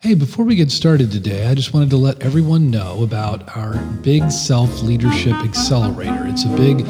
[0.00, 3.74] Hey, before we get started today, I just wanted to let everyone know about our
[4.00, 6.24] Big Self Leadership Accelerator.
[6.28, 6.86] It's a big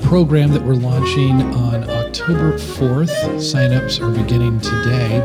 [0.00, 3.12] program that we're launching on October 4th.
[3.36, 5.18] Signups are beginning today.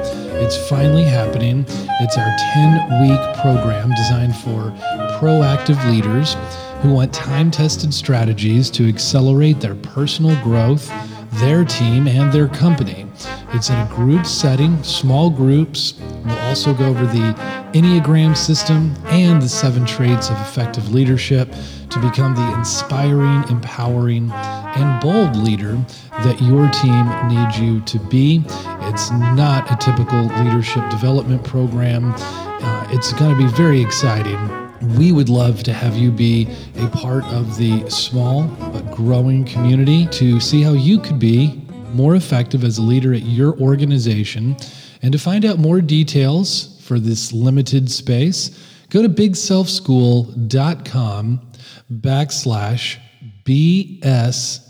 [0.43, 1.63] It's finally happening.
[1.69, 4.71] It's our 10 week program designed for
[5.17, 6.35] proactive leaders
[6.81, 10.89] who want time tested strategies to accelerate their personal growth,
[11.33, 13.05] their team, and their company.
[13.53, 15.93] It's in a group setting, small groups.
[16.25, 17.33] We'll also go over the
[17.73, 21.53] Enneagram system and the seven traits of effective leadership
[21.89, 25.77] to become the inspiring, empowering, and bold leader
[26.23, 28.43] that your team needs you to be.
[28.89, 32.13] It's not a typical leadership development program.
[32.15, 34.70] Uh, it's going to be very exciting.
[34.97, 40.07] We would love to have you be a part of the small but growing community
[40.07, 41.61] to see how you could be
[41.93, 44.55] more effective as a leader at your organization.
[45.01, 48.57] And to find out more details for this limited space,
[48.89, 51.41] go to bigselfschool.com
[51.91, 52.97] backslash
[53.45, 54.61] BSLA.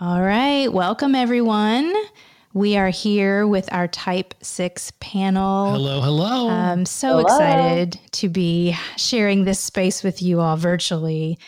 [0.00, 0.66] All right.
[0.66, 1.94] Welcome, everyone.
[2.54, 5.72] We are here with our Type 6 panel.
[5.72, 6.50] Hello, hello.
[6.50, 7.20] I'm so Hello.
[7.20, 11.38] excited to be sharing this space with you all virtually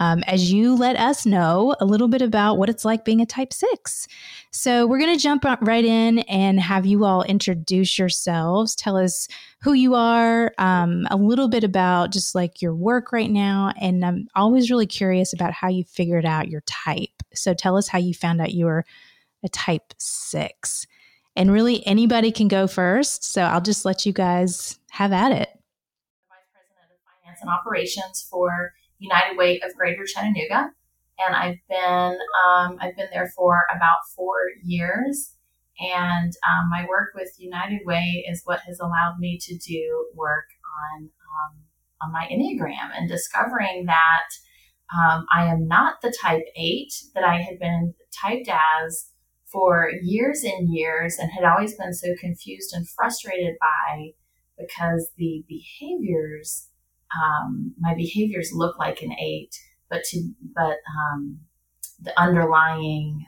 [0.00, 3.26] um, as you let us know a little bit about what it's like being a
[3.26, 4.08] Type 6.
[4.52, 8.74] So, we're going to jump right in and have you all introduce yourselves.
[8.74, 9.28] Tell us
[9.60, 13.74] who you are, um, a little bit about just like your work right now.
[13.78, 17.22] And I'm always really curious about how you figured out your type.
[17.34, 18.86] So, tell us how you found out you were
[19.44, 20.86] a type six.
[21.36, 23.24] And really, anybody can go first.
[23.24, 25.48] So I'll just let you guys have at it.
[26.28, 30.70] Vice President of Finance and Operations for United Way of Greater Chattanooga,
[31.26, 35.32] and I've been um, I've been there for about four years.
[35.80, 40.46] And um, my work with United Way is what has allowed me to do work
[40.94, 41.56] on um,
[42.00, 44.28] on my enneagram and discovering that
[44.96, 49.10] um, I am not the type eight that I had been typed as
[49.54, 54.10] for years and years and had always been so confused and frustrated by
[54.58, 56.68] because the behaviors
[57.22, 59.54] um, my behaviors look like an eight
[59.88, 61.38] but to but um,
[62.02, 63.24] the underlying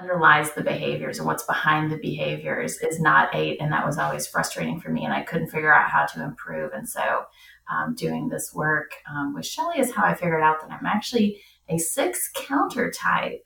[0.00, 4.26] underlies the behaviors and what's behind the behaviors is not eight and that was always
[4.26, 7.24] frustrating for me and i couldn't figure out how to improve and so
[7.70, 11.38] um, doing this work um, with Shelley is how i figured out that i'm actually
[11.68, 13.42] a six counter type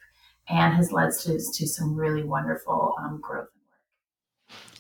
[0.51, 3.51] and has led to, to some really wonderful um, growth work.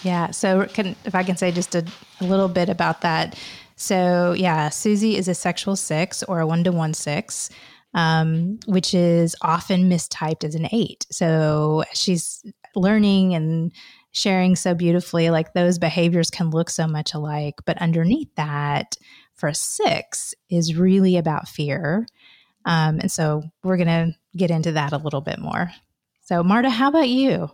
[0.02, 0.30] Yeah.
[0.30, 1.84] So, can, if I can say just a,
[2.20, 3.38] a, little bit about that.
[3.76, 7.50] So, yeah, Suzy is a sexual six or a one to one six,
[7.94, 11.06] um, which is often mistyped as an eight.
[11.10, 12.44] So, she's
[12.74, 13.72] learning and
[14.12, 17.54] sharing so beautifully, like those behaviors can look so much alike.
[17.64, 18.96] But underneath that,
[19.34, 22.06] for a six, is really about fear.
[22.64, 25.70] Um, and so, we're going to get into that a little bit more.
[26.20, 27.50] So, Marta, how about you?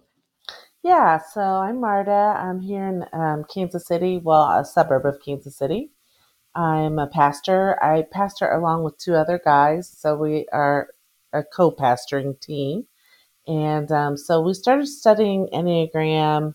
[0.82, 2.12] Yeah, so I'm Marta.
[2.38, 5.90] I'm here in um, Kansas City, well, a suburb of Kansas City.
[6.54, 7.82] I'm a pastor.
[7.82, 10.90] I pastor along with two other guys, so we are
[11.32, 12.86] a co pastoring team.
[13.46, 16.54] And um, so we started studying Enneagram,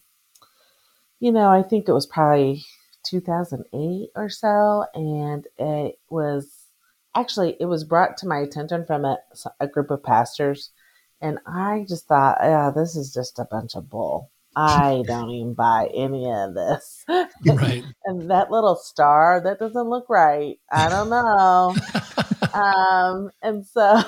[1.19, 2.66] you know, I think it was probably
[3.06, 4.85] 2008 or so.
[4.94, 6.61] And it was
[7.16, 9.18] actually it was brought to my attention from a,
[9.60, 10.72] a group of pastors
[11.22, 14.32] and i just thought yeah this is just a bunch of bull.
[14.54, 17.06] I don't even buy any of this.
[17.08, 17.84] Right.
[18.06, 20.60] And that little star that doesn't look right.
[20.70, 21.76] I don't know.
[22.54, 24.04] Um and so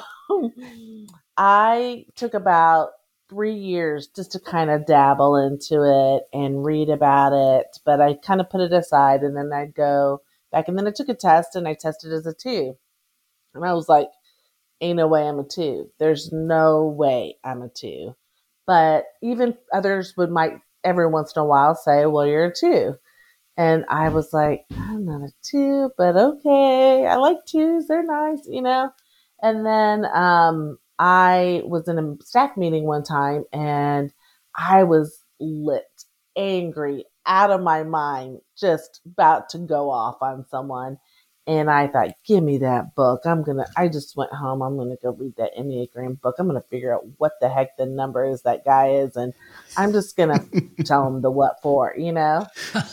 [1.38, 2.90] i took about
[3.30, 8.14] three years just to kind of dabble into it and read about it but i
[8.14, 10.22] kind of put it aside and then i'd go
[10.52, 12.78] back and then i took a test and i tested as a two
[13.54, 14.10] and I was like,
[14.82, 15.90] ain't no way I'm a two.
[16.00, 18.16] There's no way I'm a two.
[18.66, 22.96] But even others would might every once in a while say, well, you're a two.
[23.56, 27.06] And I was like, I'm not a two, but okay.
[27.06, 27.88] I like twos.
[27.88, 28.90] They're nice, you know?
[29.42, 34.12] And then um, I was in a staff meeting one time and
[34.58, 35.84] I was lit,
[36.36, 40.98] angry, out of my mind, just about to go off on someone.
[41.46, 43.22] And I thought, give me that book.
[43.26, 44.62] I'm going to, I just went home.
[44.62, 46.36] I'm going to go read that Enneagram book.
[46.40, 49.18] I'm going to figure out what the heck the number is that guy is.
[49.18, 49.34] And
[49.76, 50.30] I'm just going
[50.78, 52.46] to tell him the what for, you know?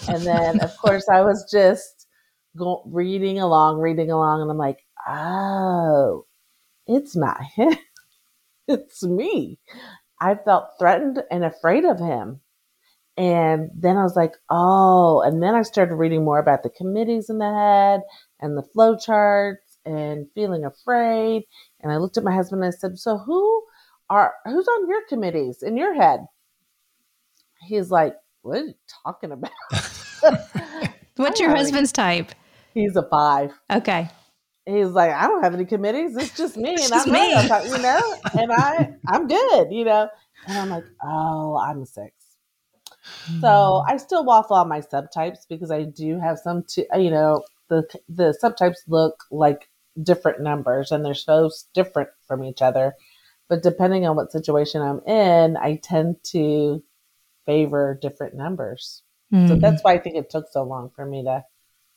[0.09, 2.09] And then, of course, I was just
[2.57, 4.43] go, reading along, reading along.
[4.43, 6.27] And I'm like, oh,
[6.89, 7.77] it's not him.
[8.69, 9.61] it's me.
[10.21, 12.41] I felt threatened and afraid of him.
[13.17, 17.29] And then I was like, oh, and then I started reading more about the committees
[17.29, 18.01] in the head
[18.41, 21.45] and the flow charts and feeling afraid.
[21.81, 23.63] And I looked at my husband and I said, so who
[24.09, 26.21] are, who's on your committees in your head?
[27.63, 29.51] He's like, what are you talking about?
[31.17, 32.33] What's your husband's type?
[32.75, 33.53] He's a five.
[33.71, 34.09] Okay.
[34.67, 36.17] He's like, I don't have any committees.
[36.17, 37.35] It's just me, It's and just I'm me.
[37.35, 40.09] right, I'm- you know, and I, I'm good, you know.
[40.47, 42.13] And I'm like, oh, I'm a six.
[43.41, 43.93] So hmm.
[43.93, 47.89] I still waffle on my subtypes because I do have some, t- you know, the
[48.09, 49.71] the subtypes look like
[50.03, 52.95] different numbers and they're so different from each other.
[53.49, 56.83] But depending on what situation I'm in, I tend to
[57.47, 59.03] favor different numbers.
[59.33, 59.61] So Mhm.
[59.61, 61.45] that's why I think it took so long for me to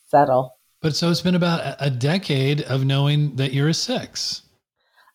[0.07, 0.55] settle.
[0.81, 4.41] But so it's been about a- a decade of knowing that you're a six.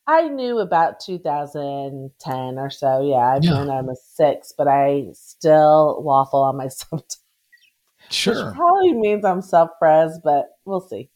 [0.07, 3.03] I knew about 2010 or so.
[3.03, 3.51] Yeah, I've Yeah.
[3.53, 7.17] known I'm a six, but I still waffle on my subtype.
[8.11, 8.47] Sure.
[8.47, 11.11] Which probably means I'm self pres, but we'll see.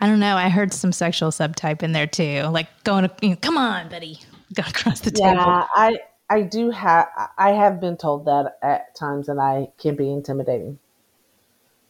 [0.00, 0.36] I don't know.
[0.36, 2.42] I heard some sexual subtype in there too.
[2.44, 4.18] Like going, to, you know, come on, buddy,
[4.54, 5.34] go across the table.
[5.34, 5.98] Yeah, I
[6.28, 10.78] I do have I have been told that at times, and I can be intimidating.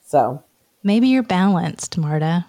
[0.04, 0.42] So
[0.82, 2.46] Maybe you're balanced, Marta.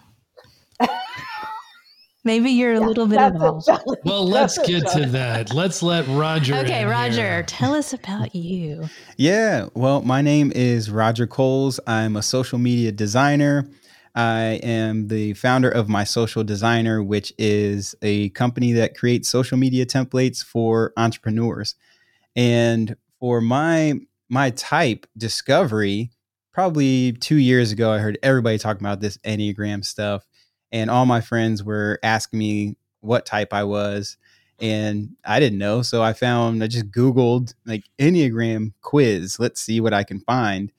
[2.23, 3.57] Maybe you're a little bit of that's all.
[3.57, 3.97] it, Shelley.
[4.05, 5.53] Well, let's That's it, get to that.
[5.53, 6.55] Let's let Roger.
[6.55, 7.43] Okay, in Roger, here.
[7.43, 8.87] tell us about you.
[9.17, 11.79] Yeah, well, my name is Roger Coles.
[11.87, 13.67] I'm a social media designer.
[14.13, 19.57] I am the founder of My Social Designer, which is a company that creates social
[19.57, 21.75] media templates for entrepreneurs.
[22.35, 23.95] And for my
[24.29, 26.11] my type discovery,
[26.53, 30.25] probably 2 years ago I heard everybody talking about this Enneagram stuff
[30.71, 34.17] and all my friends were asking me what type I was
[34.61, 35.81] and I didn't know.
[35.81, 39.39] So I found, I just Googled like Enneagram quiz.
[39.39, 40.71] Let's see what I can find.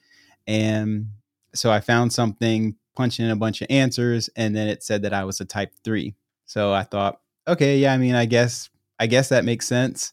[0.47, 1.09] And
[1.55, 5.13] so I found something, punching in a bunch of answers, and then it said that
[5.13, 6.15] I was a type three.
[6.47, 10.13] So I thought, okay, yeah, I mean, I guess, I guess that makes sense.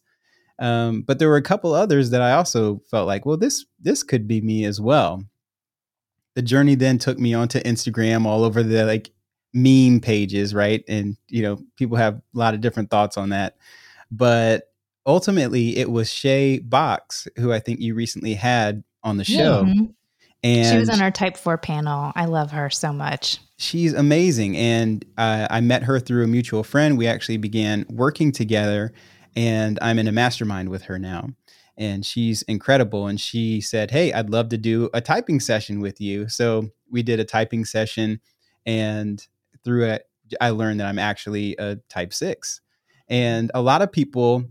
[0.58, 4.04] Um, but there were a couple others that I also felt like, well, this this
[4.04, 5.24] could be me as well.
[6.36, 9.12] The journey then took me onto Instagram, all over the like
[9.54, 10.84] meme pages, right?
[10.88, 13.58] And you know, people have a lot of different thoughts on that.
[14.12, 14.72] But
[15.06, 19.94] ultimately, it was Shay Box, who I think you recently had on the show, Mhm.
[20.44, 22.12] and She was on our Type 4 panel.
[22.16, 23.40] I love her so much.
[23.62, 24.56] she's amazing.
[24.56, 26.98] And uh, I met her through a mutual friend.
[26.98, 28.94] We actually began working together,
[29.36, 31.30] and I'm in a mastermind with her now.
[31.78, 33.08] And she's incredible.
[33.08, 36.30] And she said, Hey, I'd love to do a typing session with you.
[36.30, 38.20] So we did a typing session,
[38.66, 39.26] and
[39.64, 40.06] through it,
[40.40, 42.62] I learned that I'm actually a type six.
[43.08, 44.46] And a lot of people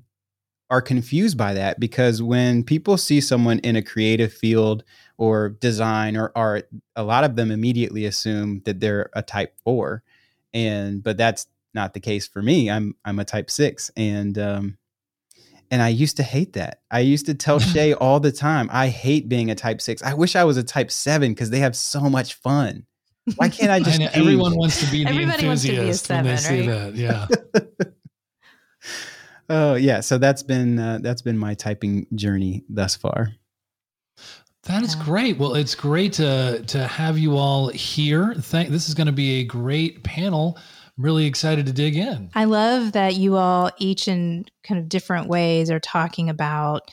[0.70, 4.84] are confused by that because when people see someone in a creative field
[5.16, 10.02] or design or art, a lot of them immediately assume that they're a type four.
[10.52, 12.70] And but that's not the case for me.
[12.70, 13.90] I'm I'm a type six.
[13.96, 14.78] And um
[15.70, 16.80] and I used to hate that.
[16.90, 20.02] I used to tell Shay all the time, I hate being a type six.
[20.02, 22.84] I wish I was a type seven because they have so much fun.
[23.36, 25.76] Why can't I I just know, everyone wants to be the Everybody wants to be
[25.76, 26.92] a enthusiast when they seven, say right?
[26.92, 26.94] that.
[26.94, 27.26] Yeah.
[29.50, 33.32] Oh yeah, so that's been uh, that's been my typing journey thus far.
[34.64, 35.04] That is Yeah.
[35.04, 35.38] great.
[35.38, 38.34] Well, it's great to to have you all here.
[38.34, 38.68] Thank.
[38.68, 40.58] This is going to be a great panel.
[40.98, 42.28] I'm really excited to dig in.
[42.34, 46.90] I love that you all, each in kind of different ways, are talking about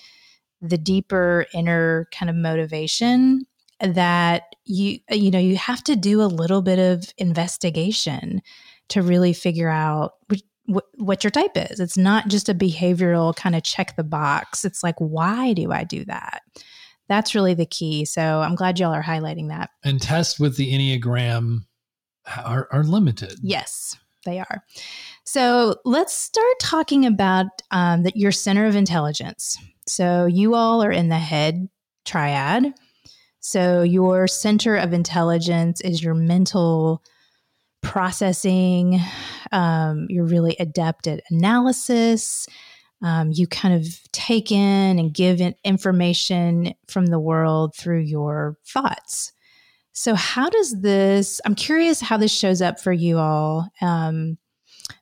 [0.62, 3.46] the deeper inner kind of motivation
[3.80, 8.42] that you you know you have to do a little bit of investigation
[8.88, 11.80] to really figure out which, what, what your type is.
[11.80, 14.66] It's not just a behavioral kind of check the box.
[14.66, 16.42] It's like why do I do that?
[17.08, 18.06] That's really the key.
[18.06, 19.70] So I'm glad y'all are highlighting that.
[19.84, 21.66] And tests with the Enneagram
[22.38, 23.38] are, are limited.
[23.44, 24.64] Yes, they are.
[25.24, 29.58] So let's start talking about um, that your center of intelligence.
[29.88, 31.70] So you all are in the head
[32.06, 32.74] triad.
[33.48, 37.04] So your center of intelligence is your mental
[37.84, 39.00] processing.
[39.52, 42.48] Um, you're really adept at analysis.
[43.04, 48.58] Um, you kind of take in and give in information from the world through your
[48.66, 49.32] thoughts.
[49.94, 51.40] So, how does this?
[51.46, 53.70] I'm curious how this shows up for you all.
[53.80, 54.40] Um,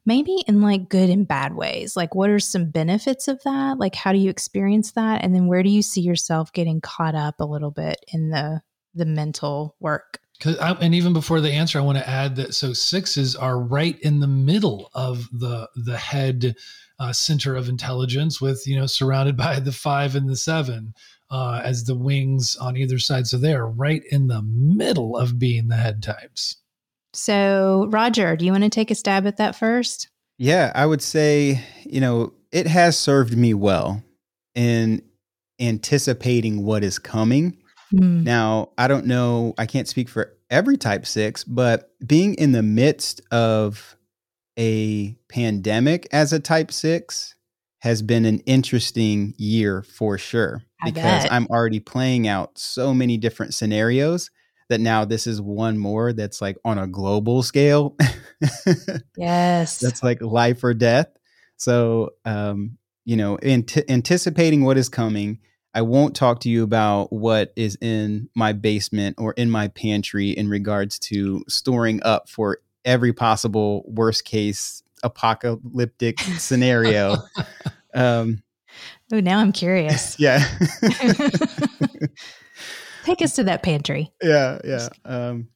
[0.06, 1.96] maybe in like good and bad ways.
[1.96, 3.78] Like, what are some benefits of that?
[3.78, 5.24] Like, how do you experience that?
[5.24, 8.62] And then, where do you see yourself getting caught up a little bit in the
[8.94, 10.20] the mental work?
[10.46, 13.98] I, and even before the answer, I want to add that so sixes are right
[14.02, 16.56] in the middle of the the head
[17.00, 20.94] uh, center of intelligence with you know surrounded by the five and the seven
[21.30, 25.40] uh, as the wings on either side so they are right in the middle of
[25.40, 26.58] being the head types
[27.14, 31.02] so roger do you want to take a stab at that first yeah i would
[31.02, 34.04] say you know it has served me well
[34.56, 35.02] in
[35.60, 37.58] anticipating what is coming
[37.94, 38.24] mm.
[38.24, 42.64] now i don't know i can't speak for every type six but being in the
[42.64, 43.96] midst of
[44.58, 47.36] a pandemic as a type six
[47.80, 51.32] has been an interesting year for sure I because bet.
[51.32, 54.30] I'm already playing out so many different scenarios
[54.74, 57.96] that now this is one more that's like on a global scale.
[59.16, 59.80] yes.
[59.80, 61.10] That's like life or death.
[61.58, 65.38] So, um, you know, ant- anticipating what is coming,
[65.76, 70.32] I won't talk to you about what is in my basement or in my pantry
[70.32, 77.18] in regards to storing up for every possible worst case apocalyptic scenario.
[77.94, 78.42] um,
[79.12, 80.20] oh, now I'm curious.
[80.20, 80.44] Yeah.
[83.04, 84.12] Take us to that pantry.
[84.22, 84.90] Yeah, yeah.
[85.06, 85.50] Um,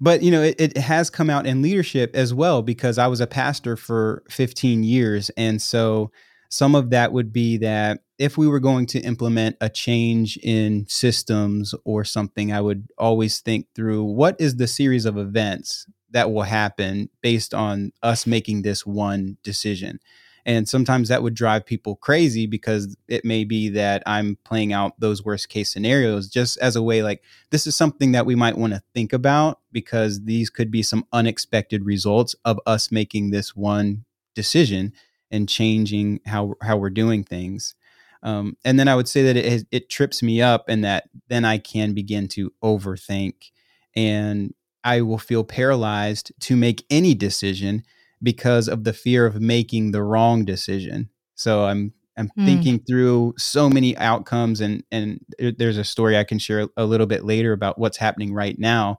[0.00, 3.20] but you know, it, it has come out in leadership as well because I was
[3.20, 6.10] a pastor for 15 years, and so
[6.50, 10.86] some of that would be that if we were going to implement a change in
[10.88, 16.30] systems or something, I would always think through what is the series of events that
[16.30, 19.98] will happen based on us making this one decision.
[20.46, 24.98] And sometimes that would drive people crazy because it may be that I'm playing out
[25.00, 28.58] those worst case scenarios just as a way like, this is something that we might
[28.58, 33.56] want to think about because these could be some unexpected results of us making this
[33.56, 34.92] one decision
[35.30, 37.74] and changing how, how we're doing things.
[38.22, 41.44] Um, and then I would say that it, it trips me up and that then
[41.44, 43.50] I can begin to overthink
[43.96, 47.84] and I will feel paralyzed to make any decision
[48.24, 51.10] because of the fear of making the wrong decision.
[51.36, 52.44] So I'm I'm mm.
[52.44, 57.06] thinking through so many outcomes and and there's a story I can share a little
[57.06, 58.98] bit later about what's happening right now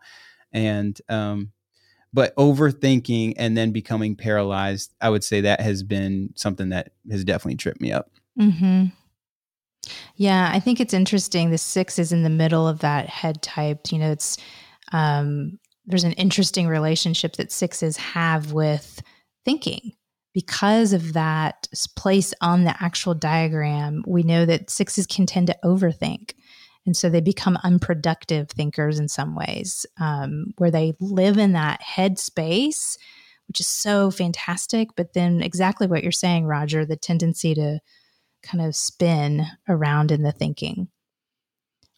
[0.54, 1.52] and um
[2.14, 7.24] but overthinking and then becoming paralyzed I would say that has been something that has
[7.24, 8.12] definitely tripped me up.
[8.40, 8.92] Mhm.
[10.16, 13.92] Yeah, I think it's interesting the 6 is in the middle of that head type,
[13.92, 14.38] you know, it's
[14.92, 19.02] um there's an interesting relationship that sixes have with
[19.46, 19.94] thinking.
[20.34, 25.58] Because of that place on the actual diagram we know that sixes can tend to
[25.64, 26.34] overthink.
[26.86, 31.82] And so they become unproductive thinkers in some ways um, where they live in that
[31.82, 32.98] head space
[33.48, 34.90] which is so fantastic.
[34.96, 37.80] But then exactly what you're saying roger the tendency to
[38.44, 40.88] kind of spin around in the thinking.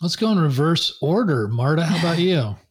[0.01, 1.47] Let's go in reverse order.
[1.47, 2.55] Marta how about you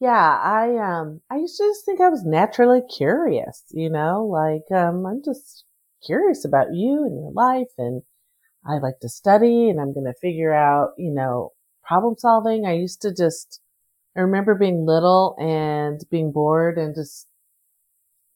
[0.00, 4.70] yeah, I um I used to just think I was naturally curious, you know, like
[4.76, 5.64] um I'm just
[6.06, 8.02] curious about you and your life and
[8.66, 11.52] I like to study and I'm going to figure out, you know,
[11.84, 12.66] problem solving.
[12.66, 13.60] I used to just
[14.16, 17.28] I remember being little and being bored and just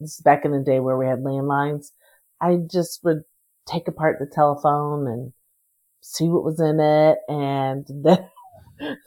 [0.00, 1.92] this is back in the day where we had landlines.
[2.40, 3.22] I just would
[3.66, 5.32] take apart the telephone and
[6.00, 8.28] see what was in it and then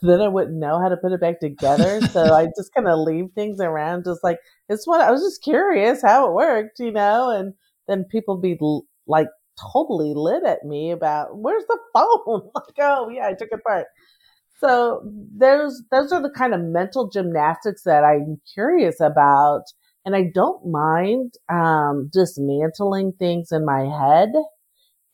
[0.02, 2.00] then I wouldn't know how to put it back together.
[2.08, 5.42] So I just kind of leave things around, just like it's what I was just
[5.42, 7.30] curious how it worked, you know.
[7.30, 7.54] And
[7.88, 8.58] then people be
[9.06, 9.28] like
[9.72, 12.50] totally lit at me about where's the phone?
[12.54, 13.86] like, oh yeah, I took it apart.
[14.58, 15.02] So
[15.36, 19.64] those those are the kind of mental gymnastics that I'm curious about,
[20.04, 24.30] and I don't mind um, dismantling things in my head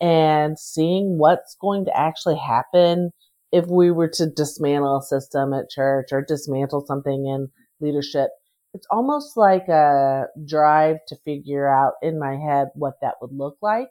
[0.01, 3.11] and seeing what's going to actually happen
[3.53, 7.49] if we were to dismantle a system at church or dismantle something in
[7.81, 8.31] leadership,
[8.75, 13.59] it's almost like a drive to figure out in my head what that would look
[13.61, 13.89] like.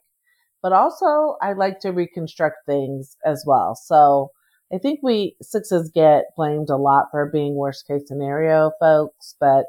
[0.63, 3.75] But also, I like to reconstruct things as well.
[3.75, 4.31] So
[4.73, 9.65] I think we sixes get blamed a lot for being worst case scenario folks, but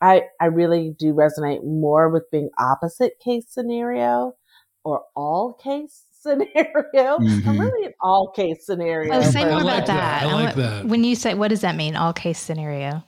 [0.00, 4.34] I, I really do resonate more with being opposite case scenario
[4.82, 7.18] or all case scenario.
[7.18, 7.48] Mm-hmm.
[7.48, 9.14] I'm really an all case scenario.
[9.14, 10.22] Oh, say more like about that.
[10.22, 10.26] that.
[10.26, 10.84] I like that.
[10.86, 11.96] When you say, what does that mean?
[11.96, 13.02] All case scenario.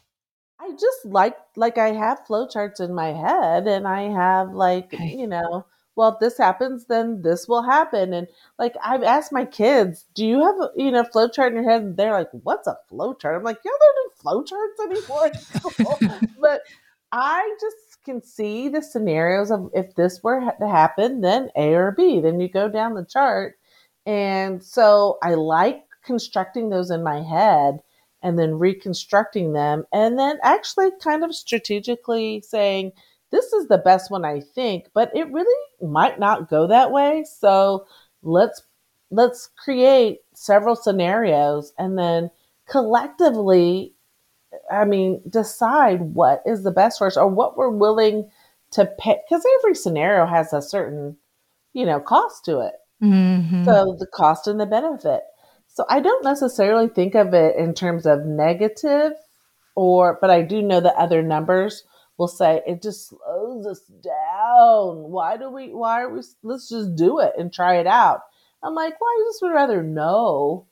[0.61, 5.17] I just like like I have flowcharts in my head, and I have like okay.
[5.17, 5.67] you know,
[5.97, 8.29] well, if this happens, then this will happen, and
[8.59, 11.83] like I've asked my kids, do you have a, you know flowchart in your head?
[11.83, 13.37] And they're like, what's a flowchart?
[13.37, 16.21] I'm like, y'all don't do flowcharts anymore.
[16.41, 16.63] but
[17.11, 21.93] I just can see the scenarios of if this were to happen, then A or
[21.93, 22.21] B.
[22.21, 23.57] Then you go down the chart.
[24.07, 27.81] And so I like constructing those in my head
[28.23, 32.93] and then reconstructing them and then actually kind of strategically saying,
[33.31, 37.25] this is the best one I think, but it really might not go that way.
[37.25, 37.87] So
[38.23, 38.63] let's
[39.11, 42.31] let's create several scenarios and then
[42.69, 43.95] collectively
[44.71, 48.31] I mean, decide what is the best for us or what we're willing
[48.73, 51.17] to pay because every scenario has a certain,
[51.73, 52.75] you know, cost to it.
[53.03, 53.65] Mm-hmm.
[53.65, 55.23] So the cost and the benefit.
[55.69, 59.13] So I don't necessarily think of it in terms of negative
[59.75, 61.85] or but I do know that other numbers
[62.19, 65.11] will say it just slows us down.
[65.11, 68.21] Why do we why are we let's just do it and try it out.
[68.63, 70.67] I'm like, well, I just would rather know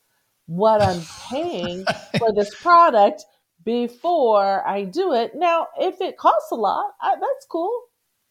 [0.47, 1.85] what I'm paying
[2.19, 3.25] for this product
[3.65, 5.33] before I do it.
[5.35, 7.71] Now, if it costs a lot, I, that's cool.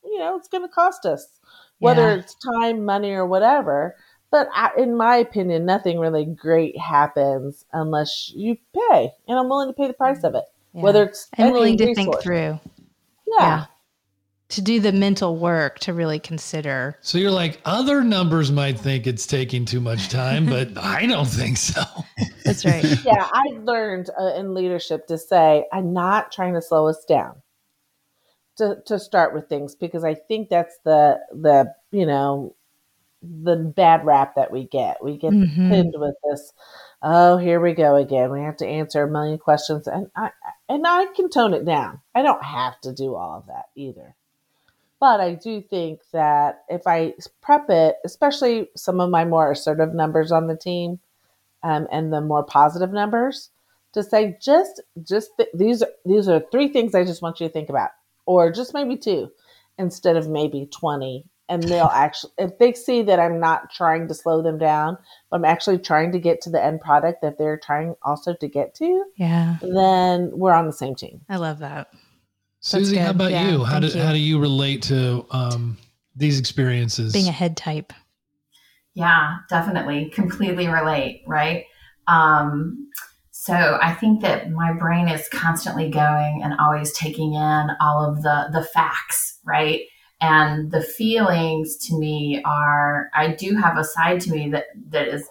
[0.04, 1.28] You know, it's going to cost us,
[1.80, 2.16] whether yeah.
[2.16, 3.96] it's time, money, or whatever.
[4.32, 9.70] But I, in my opinion, nothing really great happens unless you pay, and I'm willing
[9.70, 10.30] to pay the price mm.
[10.30, 10.46] of it.
[10.74, 10.82] Yeah.
[10.84, 12.06] Whether it's and willing to resource.
[12.06, 12.60] think through.
[13.28, 13.40] yeah.
[13.40, 13.66] yeah
[14.50, 16.98] to do the mental work to really consider.
[17.02, 21.28] So you're like, other numbers might think it's taking too much time, but I don't
[21.28, 21.84] think so.
[22.44, 22.84] That's right.
[23.06, 27.42] yeah, I learned uh, in leadership to say, I'm not trying to slow us down.
[28.58, 32.58] To, to start with things because I think that's the the you know
[33.22, 35.02] the bad rap that we get.
[35.02, 35.70] We get mm-hmm.
[35.70, 36.52] pinned with this.
[37.02, 38.32] Oh, here we go again.
[38.32, 40.32] We have to answer a million questions, and I
[40.68, 42.02] and I can tone it down.
[42.14, 44.14] I don't have to do all of that either.
[45.00, 49.94] But I do think that if I prep it, especially some of my more assertive
[49.94, 51.00] numbers on the team
[51.64, 53.50] um, and the more positive numbers,
[53.94, 57.54] to say just just th- these these are three things I just want you to
[57.54, 57.92] think about,
[58.26, 59.32] or just maybe two,
[59.78, 61.26] instead of maybe twenty.
[61.48, 64.98] And they'll actually, if they see that I'm not trying to slow them down,
[65.30, 68.48] but I'm actually trying to get to the end product that they're trying also to
[68.48, 71.22] get to, yeah, then we're on the same team.
[71.30, 71.88] I love that.
[72.70, 73.64] Suzy, how about yeah, you?
[73.64, 74.00] How do you.
[74.00, 75.78] how do you relate to um,
[76.16, 77.14] these experiences?
[77.14, 77.94] Being a head type.
[78.94, 81.24] Yeah, definitely, completely relate.
[81.26, 81.66] Right.
[82.08, 82.90] Um,
[83.32, 88.22] so I think that my brain is constantly going and always taking in all of
[88.22, 89.82] the the facts, right?
[90.22, 95.08] And the feelings to me are I do have a side to me that that
[95.08, 95.28] is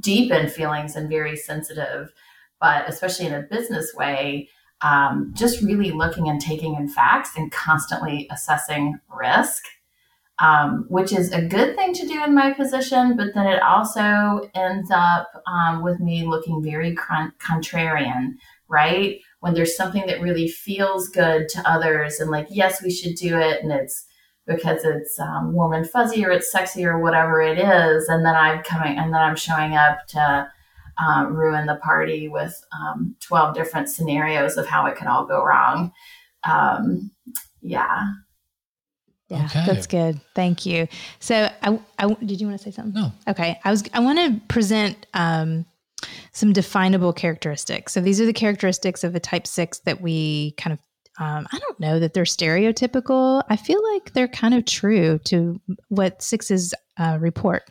[0.00, 2.12] deep in feelings and very sensitive,
[2.60, 4.48] but especially in a business way,
[4.82, 9.64] um, just really looking and taking in facts and constantly assessing risk,
[10.40, 13.16] um, which is a good thing to do in my position.
[13.16, 18.34] But then it also ends up um, with me looking very contrarian,
[18.68, 19.20] right?
[19.40, 23.38] When there's something that really feels good to others and like, yes, we should do
[23.38, 23.62] it.
[23.62, 24.06] And it's
[24.46, 28.08] because it's um, warm and fuzzy or it's sexy or whatever it is.
[28.08, 30.50] And then I'm coming and then I'm showing up to,
[31.00, 35.44] um, ruin the party with um, 12 different scenarios of how it could all go
[35.44, 35.92] wrong.
[36.48, 37.10] Um,
[37.62, 38.12] yeah.
[39.28, 39.64] Yeah, okay.
[39.64, 40.20] that's good.
[40.34, 40.88] Thank you.
[41.20, 43.00] So, I, I, did you want to say something?
[43.00, 43.12] No.
[43.28, 43.84] Okay, I was.
[43.94, 45.66] I want to present um,
[46.32, 47.92] some definable characteristics.
[47.92, 50.80] So, these are the characteristics of a Type Six that we kind of.
[51.24, 53.44] Um, I don't know that they're stereotypical.
[53.48, 55.60] I feel like they're kind of true to
[55.90, 57.62] what sixes uh, report.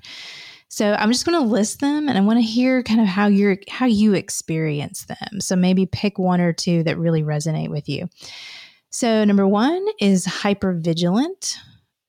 [0.70, 3.28] So I'm just going to list them and I want to hear kind of how
[3.28, 5.42] you're how you experience them.
[5.42, 8.08] So maybe pick one or two that really resonate with you.
[8.92, 11.58] So number 1 is hyper vigilant.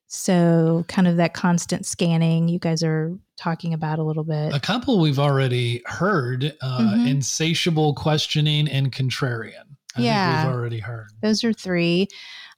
[0.09, 4.55] So kind of that constant scanning you guys are talking about a little bit.
[4.55, 7.07] A couple we've already heard, uh, mm-hmm.
[7.07, 9.77] insatiable questioning and contrarian.
[9.97, 10.45] I yeah.
[10.45, 11.09] we've already heard.
[11.23, 12.09] Those are 3.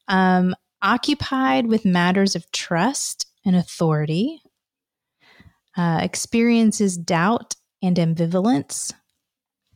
[0.08, 4.42] Um, occupied with matters of trust and authority
[5.76, 8.92] uh, experiences doubt and ambivalence.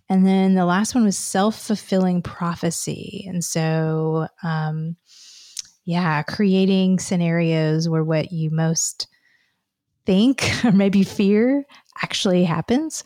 [0.08, 3.24] And then the last one was self fulfilling prophecy.
[3.28, 4.96] And so, um,
[5.84, 9.08] yeah, creating scenarios where what you most
[10.04, 11.64] think or maybe fear
[12.02, 13.02] actually happens.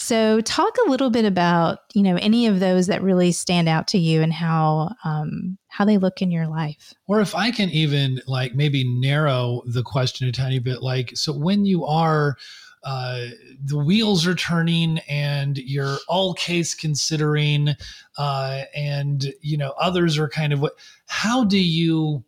[0.00, 3.88] So, talk a little bit about you know any of those that really stand out
[3.88, 6.94] to you and how um, how they look in your life.
[7.08, 11.36] Or if I can even like maybe narrow the question a tiny bit, like so
[11.36, 12.36] when you are
[12.84, 13.26] uh,
[13.64, 17.70] the wheels are turning and you're all case considering,
[18.18, 20.74] uh, and you know others are kind of what.
[21.06, 22.24] How do you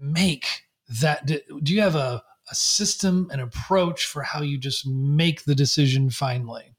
[0.00, 0.64] make
[1.00, 1.24] that?
[1.26, 6.10] Do you have a a system, an approach for how you just make the decision
[6.10, 6.71] finally?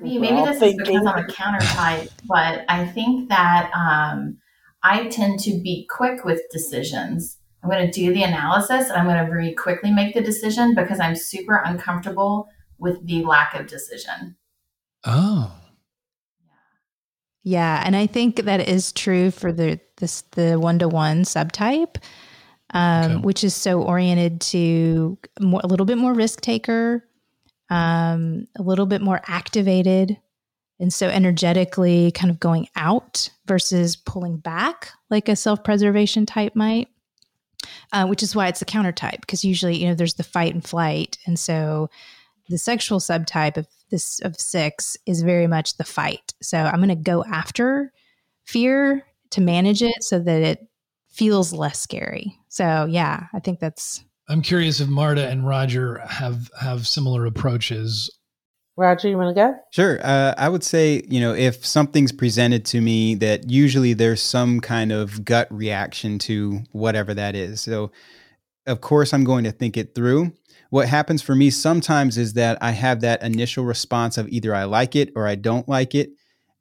[0.00, 0.18] Me.
[0.18, 4.38] Maybe this is because I'm a counter type, but I think that um,
[4.82, 7.38] I tend to be quick with decisions.
[7.62, 10.74] I'm going to do the analysis and I'm going to very quickly make the decision
[10.74, 14.36] because I'm super uncomfortable with the lack of decision.
[15.04, 15.52] Oh.
[17.42, 21.96] Yeah, and I think that is true for the this the one to one subtype.
[22.74, 23.20] um, Okay.
[23.22, 27.02] which is so oriented to more, a little bit more risk taker,
[27.70, 30.16] um, a little bit more activated,
[30.80, 36.54] and so energetically kind of going out versus pulling back like a self preservation type
[36.54, 36.88] might.
[37.92, 40.54] Uh, which is why it's the counter type because usually you know there's the fight
[40.54, 41.90] and flight, and so
[42.48, 46.34] the sexual subtype of this of six is very much the fight.
[46.42, 47.92] So I'm going to go after
[48.44, 50.66] fear to manage it so that it
[51.10, 52.38] feels less scary.
[52.48, 58.10] So yeah, I think that's I'm curious if Marta and Roger have have similar approaches.
[58.76, 59.56] Roger, you want to go?
[59.72, 59.98] Sure.
[60.04, 64.60] Uh, I would say, you know, if something's presented to me, that usually there's some
[64.60, 67.60] kind of gut reaction to whatever that is.
[67.60, 67.90] So,
[68.66, 70.32] of course, I'm going to think it through.
[70.70, 74.64] What happens for me sometimes is that I have that initial response of either I
[74.64, 76.10] like it or I don't like it.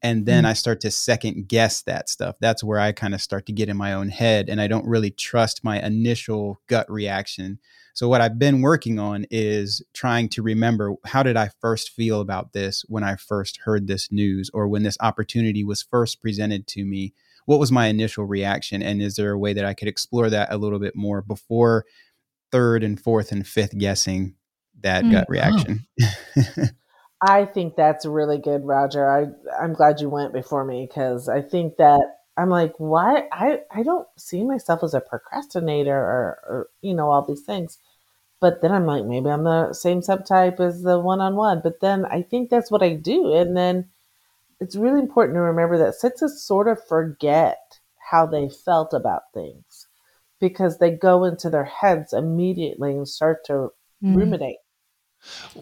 [0.04, 0.50] And then Mm.
[0.50, 2.36] I start to second guess that stuff.
[2.40, 4.86] That's where I kind of start to get in my own head and I don't
[4.86, 7.60] really trust my initial gut reaction.
[7.96, 12.22] So what I've been working on is trying to remember how did I first feel
[12.22, 16.68] about this when I first heard this news or when this opportunity was first presented
[16.68, 17.14] to me?
[17.46, 20.54] What was my initial reaction and is there a way that I could explore that
[20.54, 21.86] a little bit more before
[22.52, 24.36] third and fourth and fifth guessing
[24.82, 25.12] that Mm.
[25.12, 25.88] gut reaction?
[27.22, 29.10] I think that's really good, Roger.
[29.10, 29.28] I
[29.62, 32.02] I'm glad you went before me because I think that
[32.38, 37.12] I'm like, why I I don't see myself as a procrastinator or, or you know
[37.12, 37.80] all these things,
[38.40, 41.62] but then I'm like, maybe I'm the same subtype as the one on one.
[41.64, 43.90] But then I think that's what I do, and then
[44.60, 47.80] it's really important to remember that sixes sort of forget
[48.12, 49.88] how they felt about things
[50.40, 53.54] because they go into their heads immediately and start to
[54.04, 54.58] mm, ruminate.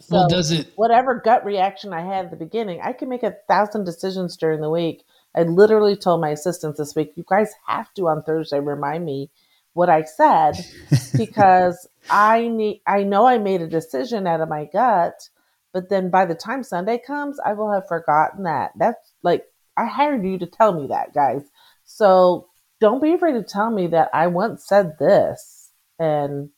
[0.09, 0.71] Well, does it?
[0.75, 4.61] whatever gut reaction I had at the beginning, I can make a thousand decisions during
[4.61, 5.03] the week.
[5.35, 9.29] I literally told my assistants this week, you guys have to on Thursday remind me
[9.73, 10.53] what I said
[11.17, 15.29] because I need I know I made a decision out of my gut,
[15.73, 18.71] but then by the time Sunday comes, I will have forgotten that.
[18.77, 19.45] That's like
[19.77, 21.41] I hired you to tell me that, guys.
[21.83, 22.47] So
[22.79, 25.71] don't be afraid to tell me that I once said this.
[25.99, 26.49] And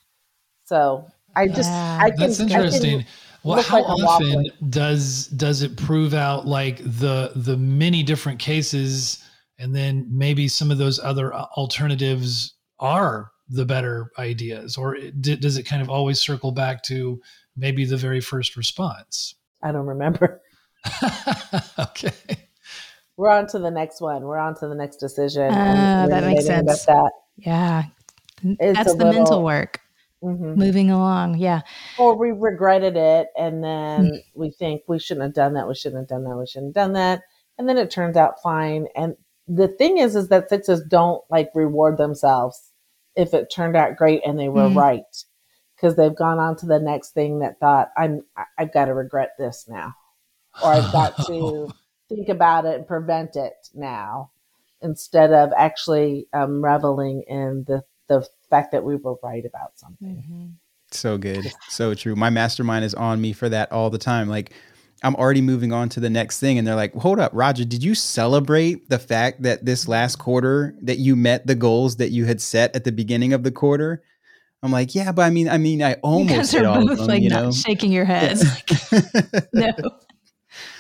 [0.66, 1.08] so
[1.38, 2.00] I just Yeah.
[2.02, 3.06] I can That's I can- interesting.
[3.44, 9.24] Well, how like often does does it prove out like the the many different cases,
[9.58, 15.22] and then maybe some of those other uh, alternatives are the better ideas, or it-
[15.22, 17.22] d- does it kind of always circle back to
[17.56, 19.36] maybe the very first response?
[19.64, 20.42] I don't remember.
[21.80, 22.12] okay.
[23.16, 24.24] We're on to the next one.
[24.24, 25.44] We're on to the next decision.
[25.52, 26.86] And that makes sense.
[26.86, 27.12] That.
[27.38, 27.84] yeah.
[28.44, 29.80] It's That's a the mental work.
[30.24, 30.56] Mhm.
[30.58, 31.38] Moving along.
[31.38, 31.62] Yeah.
[32.00, 34.24] Or we regretted it, and then Mm.
[34.36, 35.68] we think we shouldn't have done that.
[35.68, 36.38] We shouldn't have done that.
[36.38, 37.22] We shouldn't have done that.
[37.58, 38.88] And then it turns out fine.
[38.96, 39.16] And
[39.48, 42.72] the thing is, is that sixes don't like reward themselves
[43.16, 44.76] if it turned out great and they were Mm.
[44.76, 45.24] right,
[45.76, 48.24] because they've gone on to the next thing that thought I'm
[48.58, 49.94] I've got to regret this now,
[50.64, 51.70] or I've got to
[52.10, 54.32] think about it and prevent it now,
[54.82, 60.24] instead of actually um, reveling in the the fact that we were right about something.
[60.28, 60.46] Mm-hmm.
[60.92, 61.52] So good.
[61.70, 62.16] So true.
[62.16, 64.30] My mastermind is on me for that all the time.
[64.30, 64.54] Like
[65.04, 67.84] I'm already moving on to the next thing and they're like, "Hold up, Roger, did
[67.84, 72.26] you celebrate the fact that this last quarter that you met the goals that you
[72.26, 74.02] had set at the beginning of the quarter?"
[74.64, 76.82] I'm like, "Yeah, but I mean, I mean, I You almost guys hit are all
[76.82, 78.44] of both them, like you not shaking your heads.
[79.54, 79.74] no.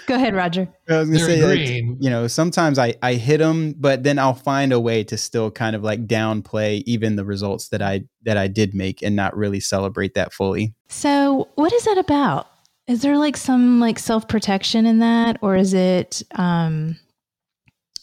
[0.07, 0.69] Go ahead, Roger.
[0.89, 4.17] I was gonna They're say, like, you know, sometimes I I hit them, but then
[4.17, 8.05] I'll find a way to still kind of like downplay even the results that I
[8.23, 10.73] that I did make and not really celebrate that fully.
[10.87, 12.47] So, what is that about?
[12.87, 16.97] Is there like some like self protection in that, or is it um,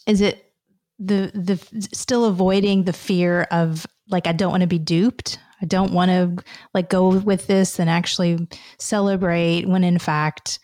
[0.07, 0.53] is it
[0.99, 5.39] the the still avoiding the fear of like I don't want to be duped.
[5.63, 8.47] I don't want to like go with this and actually
[8.79, 10.59] celebrate when in fact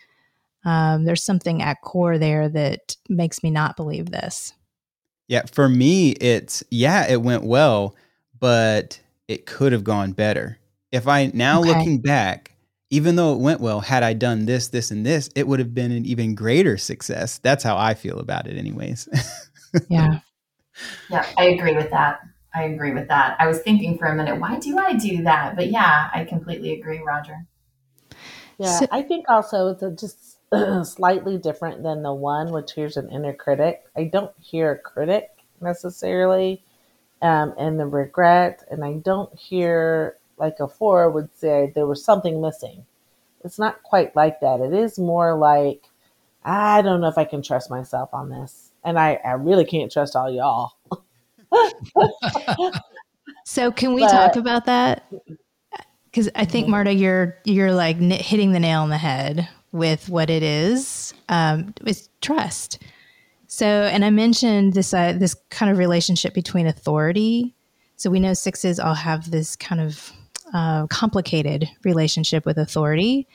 [0.65, 4.53] um, there's something at core there that makes me not believe this.
[5.27, 7.95] Yeah, for me, it's yeah, it went well,
[8.39, 10.57] but it could have gone better.
[10.91, 11.69] If I now Okay.
[11.69, 12.51] looking back,
[12.89, 15.73] even though it went well, had I done this, this, and this, it would have
[15.73, 17.37] been an even greater success.
[17.37, 19.07] That's how I feel about it, anyways.
[19.89, 20.19] Yeah.
[21.09, 22.19] Yeah, I agree with that.
[22.53, 23.37] I agree with that.
[23.39, 25.55] I was thinking for a minute, why do I do that?
[25.55, 27.45] But yeah, I completely agree, Roger.
[28.57, 30.30] Yeah, So- I think also it's a, just
[30.83, 33.83] slightly different than the one, which here's an inner critic.
[33.95, 35.29] I don't hear a critic
[35.61, 36.63] necessarily
[37.21, 42.03] um, and the regret, and I don't hear like a four would say there was
[42.03, 42.85] something missing.
[43.43, 44.59] It's not quite like that.
[44.59, 45.83] It is more like,
[46.43, 48.71] I don't know if I can trust myself on this.
[48.83, 50.71] And I, I really can't trust all y'all.
[53.43, 55.11] So can we But- talk about that?
[56.05, 60.29] Because I think Marta, you're you're like hitting the nail on the head with what
[60.29, 61.13] it is.
[61.29, 62.79] Um, it's trust.
[63.47, 67.55] So, and I mentioned this uh, this kind of relationship between authority.
[67.97, 70.11] So we know sixes all have this kind of
[70.53, 73.27] uh, complicated relationship with authority.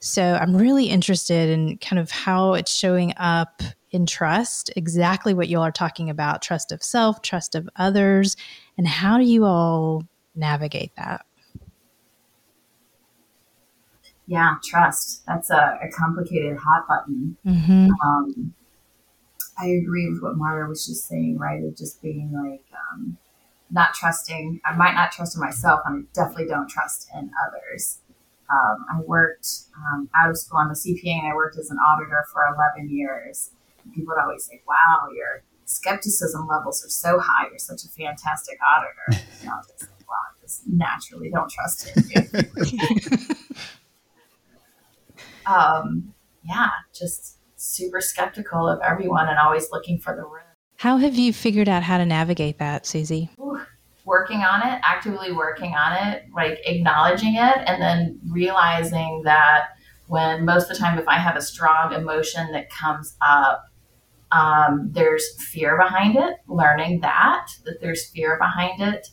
[0.00, 5.48] So I'm really interested in kind of how it's showing up in trust, exactly what
[5.48, 8.36] you all are talking about trust of self, trust of others,
[8.78, 11.26] and how do you all navigate that?
[14.30, 15.26] Yeah, trust.
[15.26, 17.36] That's a, a complicated hot button.
[17.44, 17.88] Mm-hmm.
[18.06, 18.54] Um,
[19.58, 21.60] I agree with what Marta was just saying, right?
[21.64, 23.18] Of just being like um,
[23.72, 24.60] not trusting.
[24.64, 27.98] I might not trust in myself, and I definitely don't trust in others.
[28.48, 30.60] Um, I worked um, out of school.
[30.60, 33.50] I'm a CPA, and I worked as an auditor for 11 years.
[33.82, 37.48] And people would always say, "Wow, your skepticism levels are so high.
[37.48, 41.50] You're such a fantastic auditor." And I was just like, "Wow, I just naturally don't
[41.50, 43.24] trust in you."
[45.50, 50.42] um, yeah, just super skeptical of everyone and always looking for the room.
[50.76, 53.30] How have you figured out how to navigate that, Suzy?
[53.38, 53.60] Ooh,
[54.06, 59.68] Working on it, actively working on it, like acknowledging it, and then realizing that
[60.06, 63.66] when most of the time, if I have a strong emotion that comes up,
[64.32, 69.06] um, there's fear behind it, learning that, that there's fear behind it.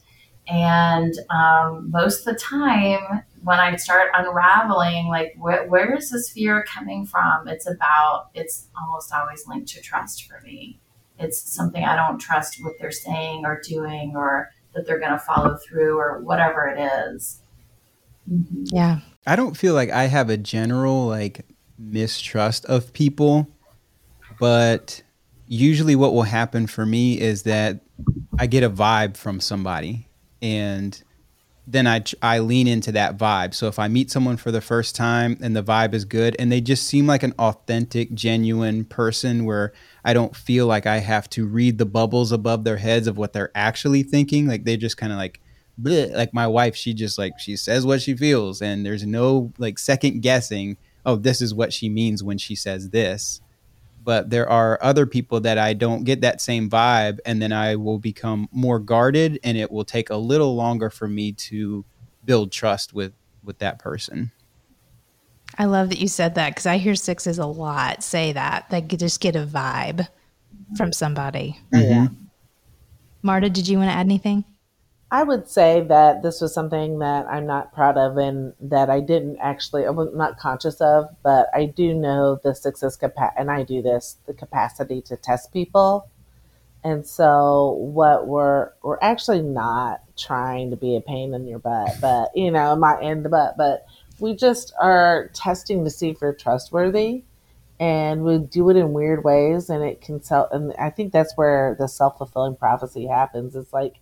[0.48, 6.30] And um, most of the time, when I start unraveling, like, wh- where is this
[6.30, 7.48] fear coming from?
[7.48, 10.80] It's about, it's almost always linked to trust for me.
[11.20, 15.20] It's something I don't trust what they're saying or doing or that they're going to
[15.20, 17.42] follow through or whatever it is.
[18.32, 18.68] Mhm.
[18.72, 19.00] Yeah.
[19.26, 21.46] I don't feel like I have a general like
[21.78, 23.48] mistrust of people,
[24.40, 25.02] but
[25.48, 27.82] usually what will happen for me is that
[28.38, 30.07] I get a vibe from somebody
[30.42, 31.04] and
[31.68, 33.54] then I I lean into that vibe.
[33.54, 36.50] So if I meet someone for the first time and the vibe is good and
[36.50, 39.74] they just seem like an authentic, genuine person where
[40.06, 43.34] I don't feel like I have to read the bubbles above their heads of what
[43.34, 45.42] they're actually thinking, like they just kind of like
[45.80, 46.14] bleh.
[46.16, 49.78] like my wife, she just like she says what she feels and there's no like
[49.78, 53.42] second guessing, oh, this is what she means when she says this
[54.08, 57.76] but there are other people that I don't get that same vibe, and then I
[57.76, 61.84] will become more guarded, and it will take a little longer for me to
[62.24, 63.12] build trust with
[63.44, 64.32] with that person.
[65.58, 68.70] I love that you said that because I hear sixes a lot say that.
[68.70, 70.08] They just get a vibe
[70.78, 71.60] from somebody.
[71.74, 72.08] Yeah.
[73.22, 74.46] Marta, did you want to add anything?
[75.10, 79.00] I would say that this was something that I'm not proud of and that I
[79.00, 83.50] didn't actually, I was not conscious of, but I do know the success capacity, and
[83.50, 86.10] I do this, the capacity to test people.
[86.84, 91.96] And so what we're, we're actually not trying to be a pain in your butt,
[92.02, 93.86] but you know, my in the butt, but
[94.20, 97.24] we just are testing to see if you're trustworthy
[97.80, 100.50] and we do it in weird ways and it can sell.
[100.52, 103.56] And I think that's where the self-fulfilling prophecy happens.
[103.56, 104.00] It's like,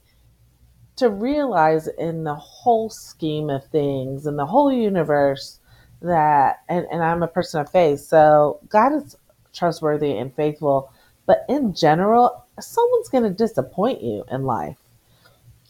[0.98, 5.60] to realize in the whole scheme of things in the whole universe
[6.02, 9.18] that and, and i'm a person of faith so god is
[9.54, 10.92] trustworthy and faithful
[11.26, 14.78] but in general someone's going to disappoint you in life.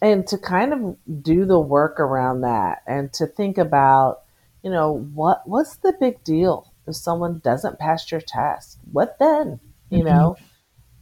[0.01, 4.21] And to kind of do the work around that and to think about
[4.63, 8.79] you know what what's the big deal if someone doesn't pass your test?
[8.91, 9.59] What then?
[9.89, 10.05] You Mhm.
[10.05, 10.39] know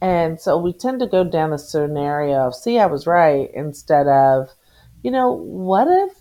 [0.04, 4.06] and so we tend to go down the scenario of, see, I was right, instead
[4.06, 4.50] of,
[5.02, 6.12] you know, what if,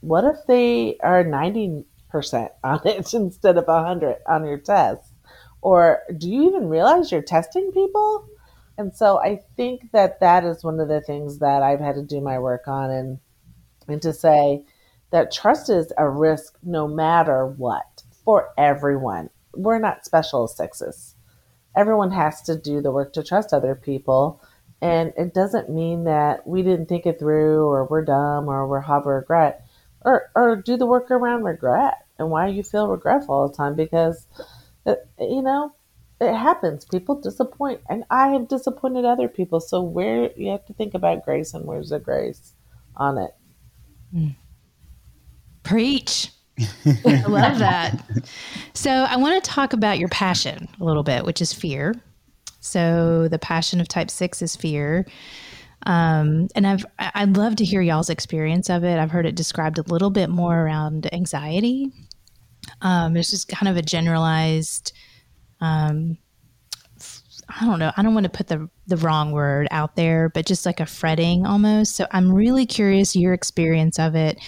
[0.00, 1.84] what if they are 90%
[2.64, 5.12] on it instead of 100 on your test?
[5.60, 8.26] Or do you even realize you're testing people?
[8.78, 12.02] And so I think that that is one of the things that I've had to
[12.02, 13.18] do my work on and,
[13.86, 14.64] and to say
[15.10, 19.28] that trust is a risk no matter what for everyone.
[19.54, 21.16] We're not special sixes
[21.76, 24.42] everyone has to do the work to trust other people.
[24.82, 28.80] And it doesn't mean that we didn't think it through or we're dumb or we're
[28.80, 29.64] have regret
[30.02, 33.74] or, or do the work around regret and why you feel regretful all the time
[33.74, 34.26] because,
[34.86, 35.74] it, you know,
[36.20, 36.84] it happens.
[36.84, 39.60] People disappoint and I have disappointed other people.
[39.60, 42.54] So where you have to think about grace and where's the grace
[42.96, 43.34] on it.
[44.12, 44.28] Hmm.
[45.62, 46.30] Preach.
[47.06, 48.28] I love that.
[48.74, 51.94] So, I want to talk about your passion a little bit, which is fear.
[52.60, 55.06] So, the passion of type six is fear.
[55.86, 58.98] Um, and I've, I'd love to hear y'all's experience of it.
[58.98, 61.90] I've heard it described a little bit more around anxiety.
[62.82, 64.92] Um, it's just kind of a generalized
[65.60, 66.18] um,
[67.58, 70.46] I don't know, I don't want to put the the wrong word out there, but
[70.46, 71.96] just like a fretting almost.
[71.96, 74.38] So I'm really curious your experience of it.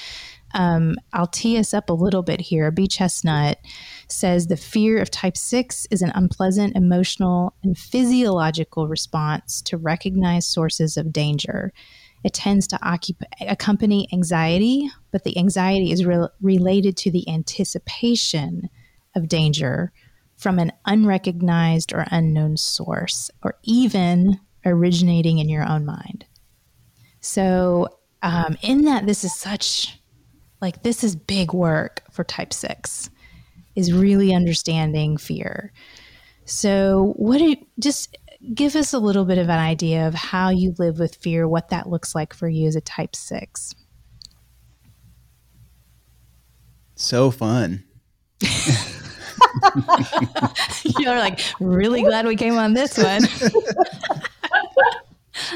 [0.55, 2.71] Um, I'll tee us up a little bit here.
[2.71, 3.59] B Chestnut
[4.09, 10.49] says the fear of type 6 is an unpleasant emotional and physiological response to recognized
[10.49, 11.73] sources of danger.
[12.25, 18.69] It tends to occupy, accompany anxiety, but the anxiety is re- related to the anticipation
[19.15, 19.93] of danger
[20.37, 26.25] from an unrecognized or unknown source, or even originating in your own mind.
[27.21, 27.89] So,
[28.23, 30.02] um, in that, this is such
[30.63, 33.11] like this is big work for type six,
[33.75, 35.73] is really understanding fear.
[36.45, 38.17] So, what do you just
[38.55, 41.69] give us a little bit of an idea of how you live with fear, what
[41.71, 43.75] that looks like for you as a type six?
[46.95, 47.85] So fun.
[50.99, 53.23] You're like really glad we came on this one.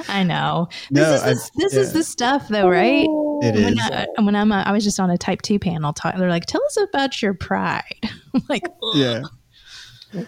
[0.09, 0.69] I know.
[0.91, 1.81] No, this is, the, this yeah.
[1.81, 3.07] is the stuff, though, right?
[3.43, 3.81] It when is.
[3.81, 5.93] I, when I'm, a, I was just on a Type Two panel.
[5.93, 7.83] Talk, they're like, "Tell us about your pride."
[8.35, 8.97] I'm like, Ugh.
[8.97, 9.23] Yeah.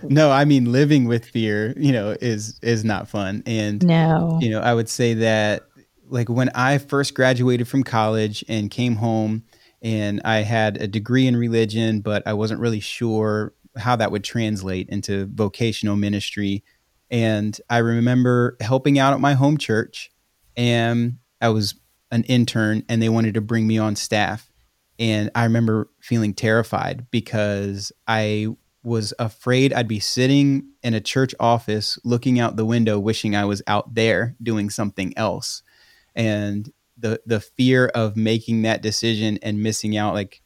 [0.02, 3.42] No, I mean living with fear, you know, is is not fun.
[3.46, 5.62] And no, you know, I would say that
[6.08, 9.44] like when I first graduated from college and came home
[9.82, 14.24] and I had a degree in religion, but I wasn't really sure how that would
[14.24, 16.64] translate into vocational ministry.
[17.10, 20.10] And I remember helping out at my home church
[20.56, 21.74] and I was
[22.10, 24.50] an intern and they wanted to bring me on staff.
[24.98, 28.48] And I remember feeling terrified because I
[28.82, 33.44] was afraid I'd be sitting in a church office looking out the window wishing I
[33.44, 35.62] was out there doing something else.
[36.14, 40.42] And the the fear of making that decision and missing out like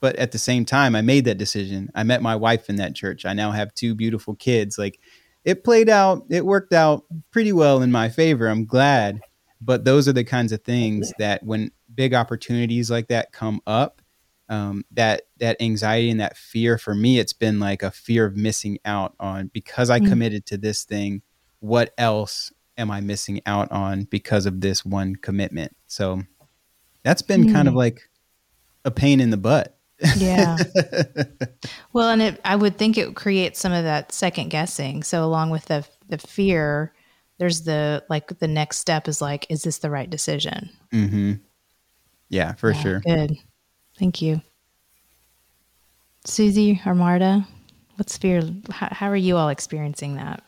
[0.00, 1.90] but at the same time I made that decision.
[1.94, 3.24] I met my wife in that church.
[3.24, 4.78] I now have two beautiful kids.
[4.78, 5.00] Like
[5.46, 8.48] it played out, it worked out pretty well in my favor.
[8.48, 9.20] I'm glad.
[9.62, 14.02] But those are the kinds of things that when big opportunities like that come up,
[14.50, 18.36] um, that that anxiety and that fear for me, it's been like a fear of
[18.36, 20.08] missing out on because I Mm.
[20.08, 21.22] committed to this thing.
[21.60, 25.74] What else am I missing out on because of this one commitment?
[25.86, 26.22] So
[27.02, 27.78] that's been kind of Mm.
[27.78, 28.10] like
[28.84, 29.75] a pain in the butt.
[30.16, 30.56] Yeah.
[31.92, 35.02] Well, and it, I would think it creates some of that second guessing.
[35.02, 36.92] So along with the the fear,
[37.38, 40.68] there's the like the next step is like, is this the right decision?
[40.92, 41.32] Mm-hmm.
[42.28, 43.00] Yeah, for Yeah, sure.
[43.00, 43.38] Good.
[43.98, 44.42] Thank you.
[46.26, 47.46] Suzy or Marta,
[47.96, 48.42] what's fear?
[48.70, 50.42] How, how are you all experiencing that?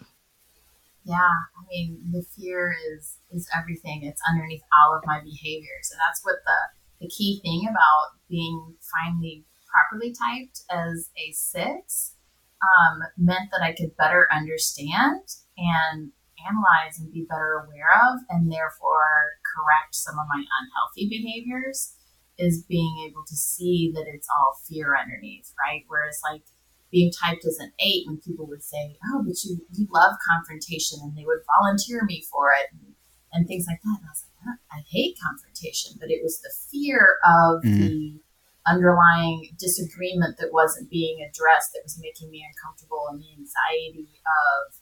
[1.04, 4.02] Yeah, I mean, the fear is is everything.
[4.02, 8.74] It's underneath all of my behaviors, and that's what the the key thing about being
[8.92, 12.14] finally properly typed as a six
[12.62, 15.22] um, meant that I could better understand
[15.56, 16.10] and
[16.46, 21.94] analyze and be better aware of, and therefore correct some of my unhealthy behaviors.
[22.38, 25.82] Is being able to see that it's all fear underneath, right?
[25.88, 26.42] Whereas like
[26.88, 31.00] being typed as an eight when people would say, "Oh, but you you love confrontation,"
[31.02, 32.94] and they would volunteer me for it and,
[33.32, 33.98] and things like that.
[33.98, 34.27] And I was like, "Huh,
[34.70, 37.78] I hate confrontation, but it was the fear of Mhm.
[37.78, 38.22] the
[38.66, 44.74] underlying disagreement that wasn't being addressed that was making me uncomfortable, and the anxiety of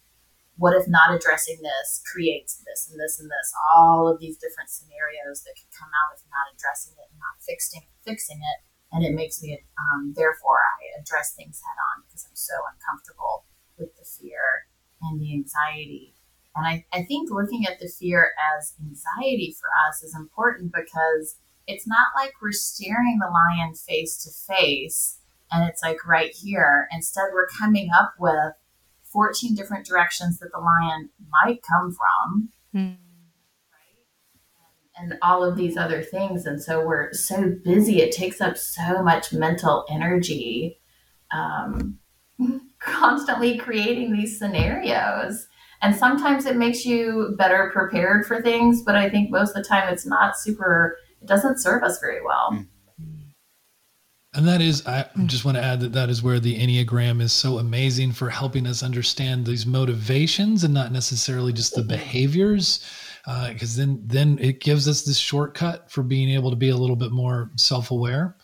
[0.57, 4.71] what if not addressing this creates this and this and this all of these different
[4.71, 8.59] scenarios that could come out of not addressing it and not fixing fixing it
[8.91, 13.45] and it makes me um, therefore i address things head on because i'm so uncomfortable
[13.77, 14.65] with the fear
[15.03, 16.16] and the anxiety
[16.57, 21.37] and I, I think looking at the fear as anxiety for us is important because
[21.67, 25.19] it's not like we're staring the lion face to face
[25.53, 28.55] and it's like right here instead we're coming up with
[29.13, 32.51] 14 different directions that the lion might come from
[34.97, 36.47] and all of these other things.
[36.47, 40.81] And so we're so busy, it takes up so much mental energy,
[41.33, 41.99] um,
[42.79, 45.47] constantly creating these scenarios.
[45.83, 49.69] And sometimes it makes you better prepared for things, but I think most of the
[49.69, 52.51] time it's not super, it doesn't serve us very well.
[52.53, 52.67] Mm.
[54.37, 55.27] And that is, I hmm.
[55.27, 58.67] just want to add that that is where the Enneagram is so amazing for helping
[58.67, 61.89] us understand these motivations and not necessarily just the mm-hmm.
[61.89, 62.85] behaviors.
[63.27, 66.77] Uh, because then, then it gives us this shortcut for being able to be a
[66.77, 68.37] little bit more self-aware.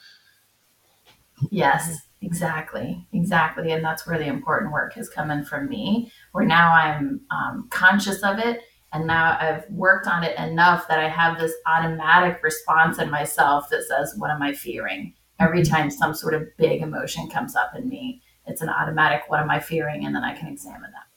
[1.50, 6.10] Yes, exactly, exactly, and that's where the important work has come in from me.
[6.32, 8.62] Where now I'm um, conscious of it,
[8.92, 13.68] and now I've worked on it enough that I have this automatic response in myself
[13.70, 17.74] that says, "What am I fearing?" Every time some sort of big emotion comes up
[17.76, 21.12] in me, it's an automatic, "What am I fearing?" and then I can examine that.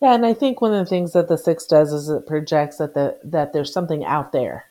[0.00, 2.76] Yeah, and I think one of the things that the six does is it projects
[2.76, 4.66] that the that there's something out there.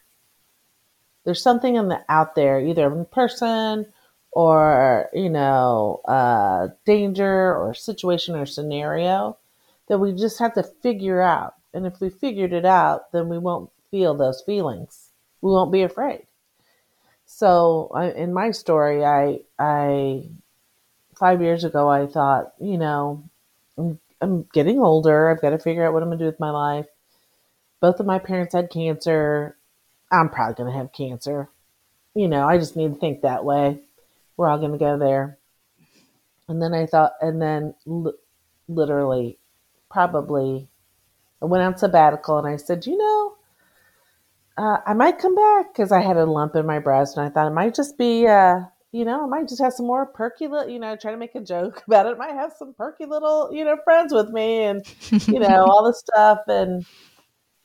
[1.23, 3.87] There's something in the out there, either in person
[4.31, 9.37] or you know, uh, danger or situation or scenario
[9.87, 11.55] that we just have to figure out.
[11.73, 15.09] And if we figured it out, then we won't feel those feelings.
[15.41, 16.25] We won't be afraid.
[17.25, 20.23] So, I, in my story, I I
[21.15, 23.23] five years ago, I thought, you know,
[23.77, 25.29] I'm, I'm getting older.
[25.29, 26.87] I've got to figure out what I'm going to do with my life.
[27.79, 29.57] Both of my parents had cancer.
[30.13, 31.49] I'm probably going to have cancer.
[32.15, 33.79] You know, I just need to think that way.
[34.37, 35.37] We're all going to go there.
[36.47, 37.73] And then I thought, and then
[38.67, 39.39] literally,
[39.89, 40.67] probably,
[41.41, 43.35] I went on sabbatical and I said, you know,
[44.57, 47.29] uh, I might come back because I had a lump in my breast and I
[47.29, 48.61] thought it might just be uh,
[48.93, 51.33] you know, I might just have some more perky little, you know, trying to make
[51.35, 52.15] a joke about it.
[52.15, 54.85] I might have some perky little, you know, friends with me and,
[55.27, 56.41] you know, all this stuff.
[56.47, 56.85] And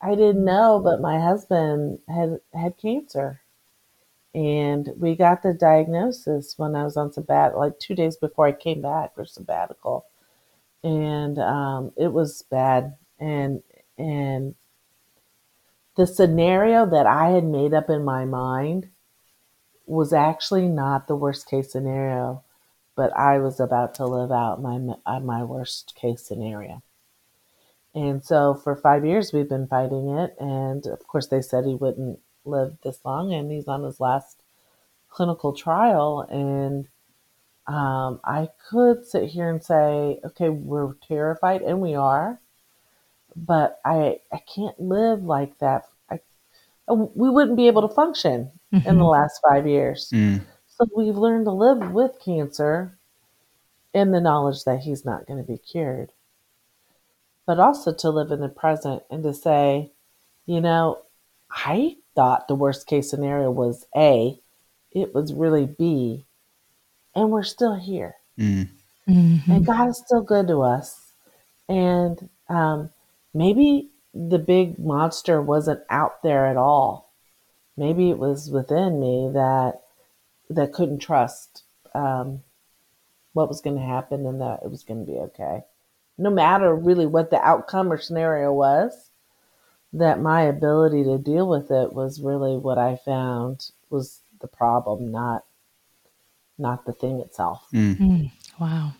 [0.01, 3.41] I didn't know, but my husband had had cancer.
[4.35, 8.53] And we got the diagnosis when I was on sabbatical, like two days before I
[8.53, 10.07] came back for sabbatical.
[10.85, 12.97] And um, it was bad.
[13.19, 13.63] And,
[13.97, 14.55] and
[15.97, 18.89] the scenario that I had made up in my mind
[19.87, 22.45] was actually not the worst case scenario,
[22.95, 24.79] but I was about to live out my
[25.19, 26.83] my worst case scenario.
[27.99, 31.75] And so for five years we've been fighting it, and of course they said he
[31.75, 34.41] wouldn't live this long, and he's on his last
[35.09, 36.87] clinical trial, and
[37.67, 42.41] um, I could sit here and say, okay, we're terrified, and we are,
[43.35, 45.89] but I I can't live like that.
[46.09, 46.21] I
[46.89, 48.89] we wouldn't be able to function mm-hmm.
[48.89, 49.11] in the mm-hmm.
[49.11, 50.11] last five years.
[50.15, 50.43] Mm.
[50.69, 52.97] So we've learned to live with cancer
[53.93, 56.13] in the knowledge that he's not going to be cured,
[57.49, 59.91] but also to live in the present and to say,
[60.45, 60.99] you know,
[61.51, 64.39] I thought the worst case scenario was A,
[64.93, 66.27] it was really B,
[67.15, 68.17] and we're still here.
[68.39, 68.69] Mm.
[69.09, 69.51] Mm-hmm.
[69.51, 71.13] And God is still good to us.
[71.69, 72.91] And um,
[73.33, 77.09] maybe the big monster wasn't out there at all
[77.79, 79.81] maybe it was within me that
[80.51, 81.63] that couldn't trust
[81.95, 82.43] um,
[83.33, 85.63] what was going to happen and that it was going to be okay
[86.19, 89.11] no matter really what the outcome or scenario was
[89.93, 95.11] that my ability to deal with it was really what i found was the problem
[95.11, 95.45] not
[96.59, 97.97] not the thing itself mm.
[97.99, 98.93] Mm, wow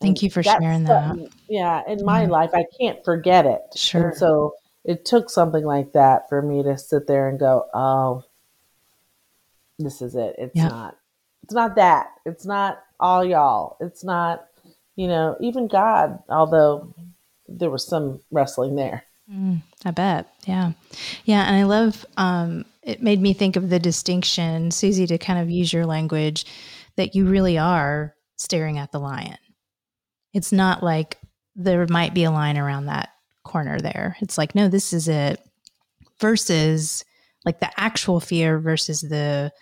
[0.00, 1.16] thank and you for sharing that
[1.48, 2.30] yeah in my mm.
[2.30, 4.54] life i can't forget it sure and so
[4.84, 8.24] it took something like that for me to sit there and go, oh,
[9.78, 10.36] this is it.
[10.38, 10.96] It's not,
[11.42, 12.08] it's not that.
[12.24, 13.76] It's not all y'all.
[13.80, 14.46] It's not,
[14.96, 16.94] you know, even God, although
[17.48, 19.04] there was some wrestling there.
[19.30, 20.32] Mm, I bet.
[20.46, 20.72] Yeah.
[21.24, 21.44] Yeah.
[21.46, 25.50] And I love, um, it made me think of the distinction, Suzy, to kind of
[25.50, 26.44] use your language,
[26.96, 29.38] that you really are staring at the lion.
[30.32, 31.18] It's not like
[31.54, 33.10] there might be a line around that
[33.44, 34.16] corner there.
[34.20, 35.40] It's like, no, this is it
[36.18, 37.04] versus
[37.44, 39.52] like the actual fear versus the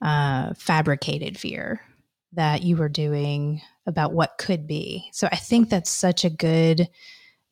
[0.00, 1.80] uh, fabricated fear
[2.32, 5.08] that you were doing about what could be.
[5.12, 6.88] So I think that's such a good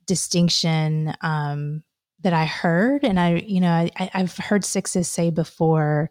[0.07, 1.83] distinction um,
[2.21, 3.05] that I heard.
[3.05, 6.11] And I, you know, I, I've heard sixes say before,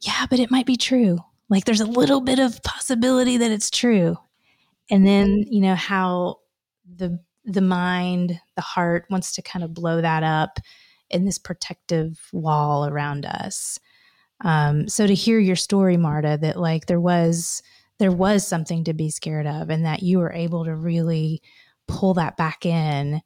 [0.00, 1.18] yeah, but it might be true.
[1.48, 4.16] Like there's a little bit of possibility that it's true.
[4.90, 6.38] And then, you know, how
[6.84, 10.58] the the mind, the heart wants to kind of blow that up
[11.10, 13.78] in this protective wall around us.
[14.44, 17.62] Um, so to hear your story, Marta, that like there was
[17.98, 21.42] there was something to be scared of, and that you were able to really
[21.88, 23.20] pull that back in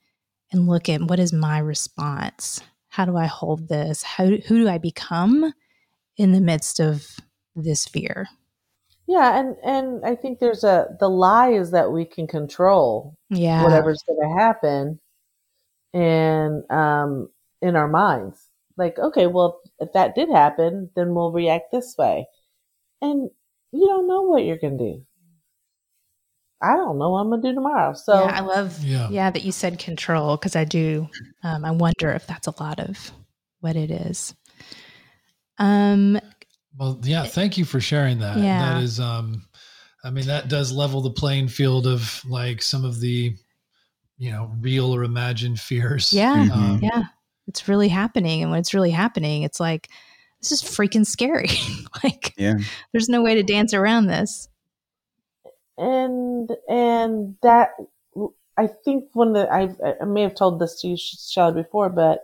[0.52, 2.60] and look at what is my response?
[2.88, 4.02] How do I hold this?
[4.02, 5.52] How who do I become
[6.16, 7.06] in the midst of
[7.54, 8.28] this fear?
[9.06, 13.64] Yeah, and and I think there's a the lie is that we can control yeah
[13.64, 15.00] whatever's going to happen,
[15.92, 17.28] and um,
[17.60, 22.26] in our minds, like okay, well if that did happen, then we'll react this way,
[23.00, 23.30] and
[23.72, 25.02] you don't know what you're going to do.
[26.62, 27.94] I don't know what I'm gonna do tomorrow.
[27.94, 29.08] So yeah, I love yeah.
[29.10, 31.08] yeah that you said control because I do.
[31.42, 33.12] Um, I wonder if that's a lot of
[33.60, 34.34] what it is.
[35.58, 36.20] Um,
[36.78, 38.36] well, yeah, thank you for sharing that.
[38.36, 38.74] Yeah.
[38.74, 39.42] That is um
[40.04, 43.34] I mean that does level the playing field of like some of the
[44.18, 46.12] you know, real or imagined fears.
[46.12, 46.36] Yeah.
[46.36, 46.52] Mm-hmm.
[46.52, 47.04] Um, yeah.
[47.46, 49.88] It's really happening and when it's really happening, it's like
[50.40, 51.48] this is freaking scary.
[52.04, 52.54] like yeah.
[52.92, 54.48] there's no way to dance around this.
[55.76, 57.70] And and that
[58.56, 59.70] I think when the I,
[60.00, 62.20] I may have told this to you, Shelley, before, but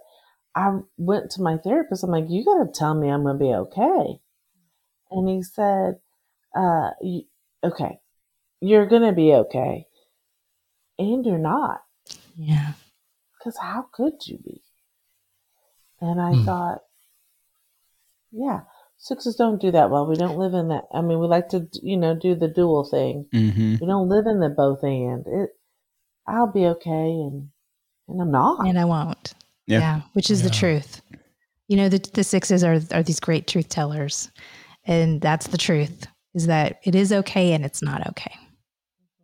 [0.54, 2.02] I went to my therapist.
[2.02, 4.20] I'm like, you got to tell me I'm going to be okay.
[5.10, 5.96] And he said,
[6.54, 6.90] uh,
[7.62, 8.00] okay,
[8.60, 9.86] you're going to be okay.
[10.98, 11.82] And you're not.
[12.36, 12.72] Yeah.
[13.38, 14.62] Because how could you be?
[16.00, 16.44] And I mm.
[16.44, 16.82] thought,
[18.32, 18.60] yeah,
[18.98, 20.06] sixes don't do that well.
[20.06, 20.84] We don't live in that.
[20.92, 23.26] I mean, we like to, you know, do the dual thing.
[23.34, 23.76] Mm-hmm.
[23.80, 25.24] We don't live in the both and.
[25.26, 25.50] It,
[26.28, 27.48] I'll be okay, and
[28.08, 29.34] and I'm not, and I won't.
[29.66, 30.48] Yeah, yeah which is yeah.
[30.48, 31.02] the truth.
[31.68, 34.30] You know, the the sixes are are these great truth tellers,
[34.84, 36.06] and that's the truth.
[36.34, 38.34] Is that it is okay and it's not okay.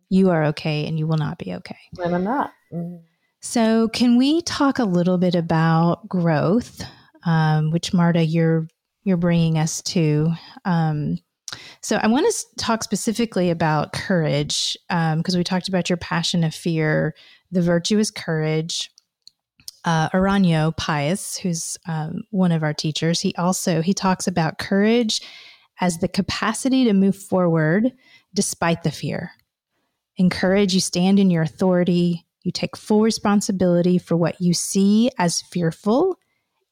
[0.09, 1.77] You are okay and you will not be okay.
[1.99, 2.51] And I'm not.
[2.73, 3.03] Mm-hmm.
[3.41, 6.81] So, can we talk a little bit about growth,
[7.25, 8.67] um, which Marta, you're
[9.03, 10.31] you're bringing us to?
[10.65, 11.17] Um,
[11.81, 16.43] so, I want to talk specifically about courage because um, we talked about your passion
[16.43, 17.13] of fear,
[17.51, 18.89] the virtuous courage.
[19.85, 25.21] Uh, Uranio Paes, who's um, one of our teachers, he also he talks about courage
[25.81, 27.91] as the capacity to move forward
[28.33, 29.31] despite the fear.
[30.15, 35.09] In courage, you stand in your authority, you take full responsibility for what you see
[35.17, 36.17] as fearful,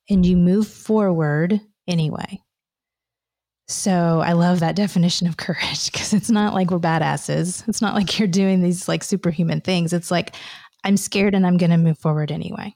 [0.10, 1.60] and you move forward
[1.92, 2.42] anyway.
[3.68, 7.68] So I love that definition of courage because it's not like we're badasses.
[7.68, 9.94] It's not like you're doing these like superhuman things.
[9.94, 10.36] It's like,
[10.84, 12.76] I'm scared and I'm going to move forward anyway.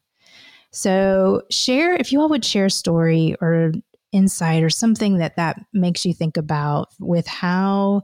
[0.71, 3.71] So share, if you all would share a story or
[4.11, 8.03] insight or something that that makes you think about with how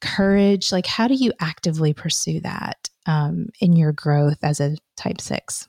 [0.00, 2.88] courage, like how do you actively pursue that?
[3.08, 5.66] um, in your growth as a type six?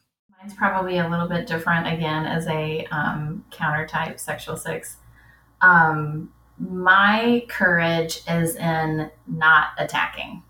[0.49, 4.97] Mine's probably a little bit different again as a um, counter type sexual six.
[5.61, 10.41] Um, my courage is in not attacking,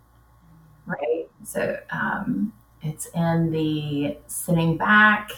[0.86, 1.28] right?
[1.44, 5.32] So um, it's in the sitting back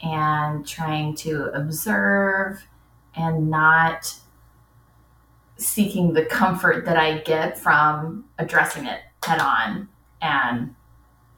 [0.00, 2.64] and trying to observe
[3.16, 4.14] and not
[5.56, 9.88] seeking the comfort that I get from addressing it head on
[10.22, 10.76] and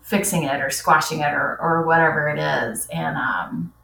[0.08, 2.86] fixing it or squashing it or, or whatever it is.
[2.86, 3.74] And, um,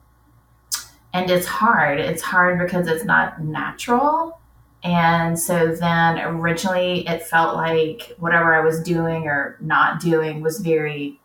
[1.12, 2.00] and it's hard.
[2.00, 4.40] It's hard because it's not natural.
[4.82, 10.60] And so then originally it felt like whatever I was doing or not doing was
[10.60, 11.20] very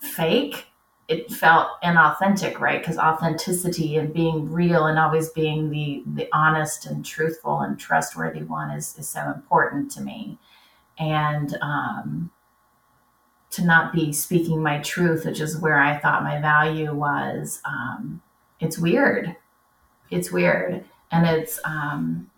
[0.00, 0.66] fake.
[1.08, 2.80] It felt inauthentic, right?
[2.80, 8.42] Because authenticity and being real and always being the the honest and truthful and trustworthy
[8.42, 10.38] one is is so important to me.
[10.98, 12.30] And um,
[13.50, 17.60] to not be speaking my truth, which is where I thought my value was.
[17.64, 18.22] Um,
[18.60, 19.36] it's weird.
[20.10, 22.30] It's weird, and it's um,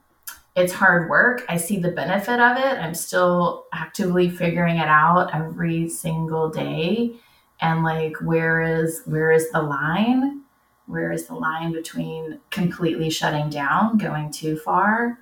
[0.57, 1.45] it's hard work.
[1.49, 2.79] I see the benefit of it.
[2.79, 7.15] I'm still actively figuring it out every single day,
[7.61, 10.43] and like where is where is the line?
[10.87, 15.19] Where is the line between completely shutting down, going too far,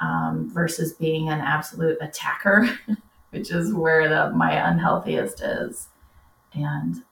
[0.00, 2.68] um, versus being an absolute attacker?
[3.34, 5.88] which is where the my unhealthiest is.
[6.52, 7.02] And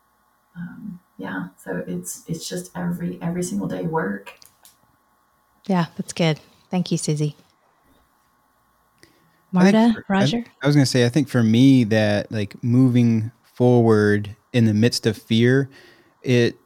[0.56, 4.38] um, yeah, so it's it's just every every single day work.
[5.66, 6.40] Yeah, that's good.
[6.70, 7.36] Thank you, Suzy.
[9.50, 10.38] Marta, for, Roger.
[10.38, 14.64] I, I was going to say, I think for me that like moving forward in
[14.64, 15.68] the midst of fear,
[16.22, 16.58] it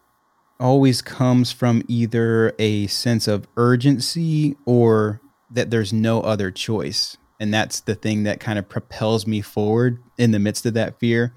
[0.60, 7.52] always comes from either a sense of urgency or that there's no other choice and
[7.52, 11.34] that's the thing that kind of propels me forward in the midst of that fear.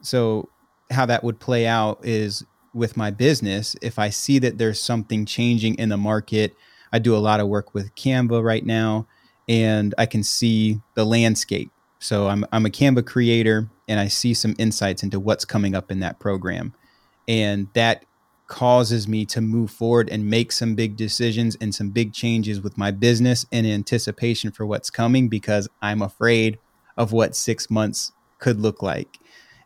[0.00, 0.48] So
[0.90, 5.24] how that would play out is with my business if i see that there's something
[5.24, 6.54] changing in the market
[6.92, 9.06] i do a lot of work with canva right now
[9.48, 11.70] and i can see the landscape.
[11.98, 15.90] So i'm, I'm a canva creator and i see some insights into what's coming up
[15.90, 16.74] in that program.
[17.28, 18.04] And that
[18.46, 22.78] causes me to move forward and make some big decisions and some big changes with
[22.78, 26.58] my business in anticipation for what's coming because I'm afraid
[26.96, 29.18] of what six months could look like.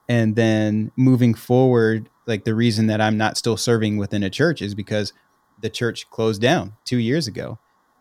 [0.08, 4.62] And then moving forward, like the reason that I'm not still serving within a church
[4.62, 5.12] is because
[5.60, 7.58] the church closed down two years ago.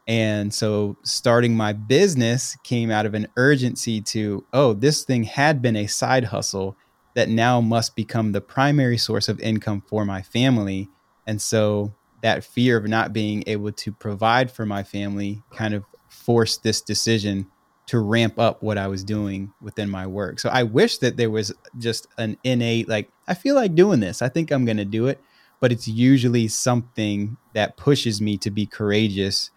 [0.08, 5.62] And so starting my business came out of an urgency to, oh, this thing had
[5.62, 6.76] been a side hustle
[7.16, 10.90] that now must become the primary source of income for my family.
[11.26, 15.84] And so that fear of not being able to provide for my family kind of
[16.08, 17.48] forced this decision
[17.88, 20.40] to ramp up what I was doing within my work.
[20.40, 24.22] So I wish that there was just an innate, like, I feel like doing this.
[24.22, 25.20] I think I'm going to do it.
[25.60, 29.50] But it's usually something that pushes me to be courageous.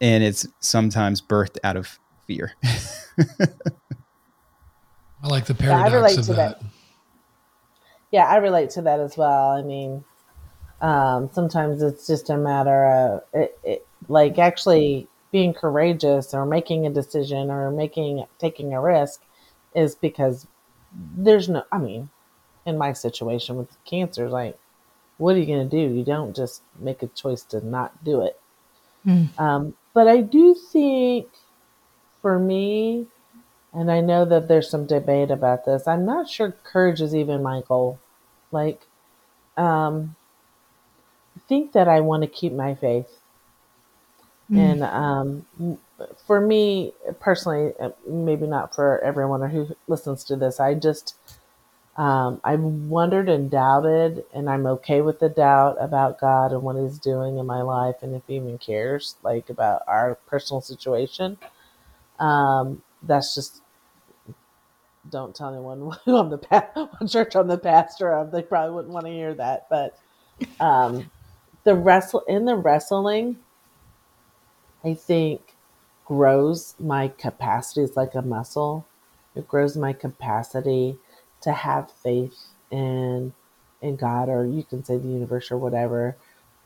[0.00, 2.54] And it's sometimes birthed out of fear.
[5.22, 6.60] I like the paradox yeah, of that.
[6.60, 6.62] that.
[8.10, 9.50] yeah, I relate to that as well.
[9.50, 10.04] I mean,
[10.80, 16.86] um, sometimes it's just a matter of it, it, like actually being courageous or making
[16.86, 19.22] a decision or making taking a risk
[19.74, 20.46] is because
[21.16, 21.64] there's no.
[21.70, 22.10] I mean,
[22.66, 24.58] in my situation with cancer, like,
[25.18, 25.94] what are you going to do?
[25.94, 28.40] You don't just make a choice to not do it.
[29.06, 29.38] Mm.
[29.38, 31.28] Um, but I do think
[32.20, 33.06] for me,
[33.74, 35.88] and I know that there's some debate about this.
[35.88, 37.98] I'm not sure courage is even my goal.
[38.50, 38.86] Like,
[39.56, 40.14] um,
[41.36, 43.08] I think that I want to keep my faith.
[44.50, 44.58] Mm.
[44.58, 45.78] And um,
[46.26, 51.14] for me personally, uh, maybe not for everyone who listens to this, I just,
[51.96, 56.76] um, I've wondered and doubted, and I'm okay with the doubt about God and what
[56.76, 61.38] He's doing in my life, and if He even cares, like about our personal situation.
[62.18, 63.62] Um, that's just
[65.08, 68.32] don't tell anyone who I'm the pa- church I'm the pastor of.
[68.32, 69.66] They probably wouldn't want to hear that.
[69.70, 69.98] But
[70.60, 71.10] um,
[71.64, 73.38] the wrestle in the wrestling,
[74.84, 75.56] I think
[76.06, 77.82] grows my capacity.
[77.82, 78.86] It's like a muscle.
[79.36, 80.98] It grows my capacity
[81.42, 82.36] to have faith
[82.70, 83.34] in
[83.82, 86.16] in God, or you can say the universe or whatever,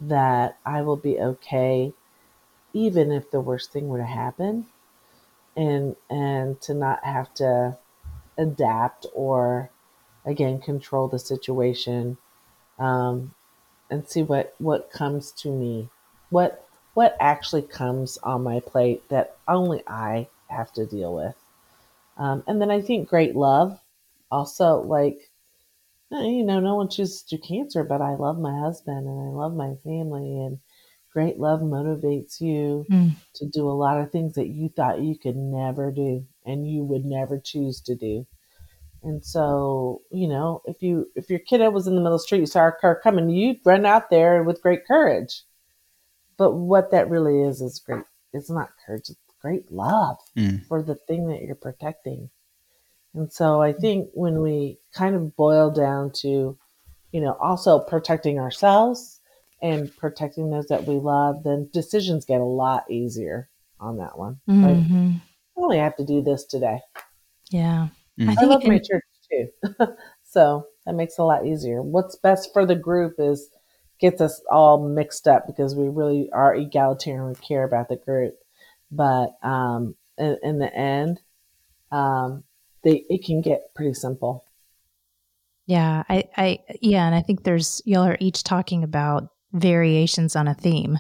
[0.00, 1.94] that I will be okay,
[2.74, 4.66] even if the worst thing were to happen,
[5.56, 7.76] and and to not have to
[8.38, 9.70] adapt or
[10.24, 12.18] again control the situation
[12.78, 13.34] um,
[13.90, 15.88] and see what what comes to me.
[16.30, 21.36] What what actually comes on my plate that only i have to deal with.
[22.18, 23.80] Um, and then i think great love.
[24.30, 25.30] Also like
[26.12, 29.30] eh, you know no one chooses to cancer but i love my husband and i
[29.32, 30.58] love my family and
[31.16, 33.12] great love motivates you Mm.
[33.36, 36.84] to do a lot of things that you thought you could never do and you
[36.84, 38.26] would never choose to do.
[39.02, 42.24] And so, you know, if you if your kiddo was in the middle of the
[42.24, 45.42] street, you saw a car coming, you'd run out there with great courage.
[46.36, 48.04] But what that really is is great.
[48.34, 50.66] It's not courage; it's great love Mm.
[50.66, 52.28] for the thing that you're protecting.
[53.14, 56.58] And so, I think when we kind of boil down to,
[57.12, 59.15] you know, also protecting ourselves
[59.62, 63.48] and protecting those that we love, then decisions get a lot easier
[63.80, 64.40] on that one.
[64.46, 65.20] Like, Mhm.
[65.56, 66.80] I only have to do this today.
[67.50, 67.88] Yeah.
[68.18, 68.28] Mm.
[68.28, 69.48] I I think love my church too.
[70.22, 71.82] so that makes it a lot easier.
[71.82, 73.50] What's best for the group is
[73.98, 77.28] gets us all mixed up because we really are egalitarian.
[77.28, 78.38] We care about the group.
[78.90, 81.20] But um, in, in the end,
[81.90, 82.44] um,
[82.82, 84.44] they, it can get pretty simple.
[85.66, 89.30] Yeah, I, I, yeah, and I think there's y'all are each talking about
[89.60, 90.98] variations on a theme,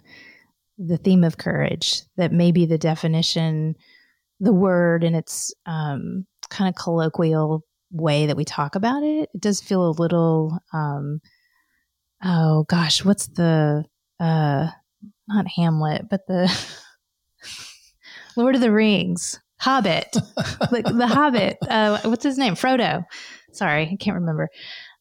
[0.78, 2.02] the theme of courage.
[2.16, 3.76] That maybe the definition,
[4.40, 9.30] the word in its um, kind of colloquial way that we talk about it.
[9.34, 11.20] It does feel a little, um,
[12.22, 13.84] oh gosh, what's the,
[14.20, 14.68] uh,
[15.28, 16.52] not Hamlet, but the
[18.36, 20.16] Lord of the Rings, Hobbit,
[20.70, 21.58] like the Hobbit.
[21.68, 22.54] Uh, what's his name?
[22.54, 23.04] Frodo.
[23.52, 24.50] Sorry, I can't remember.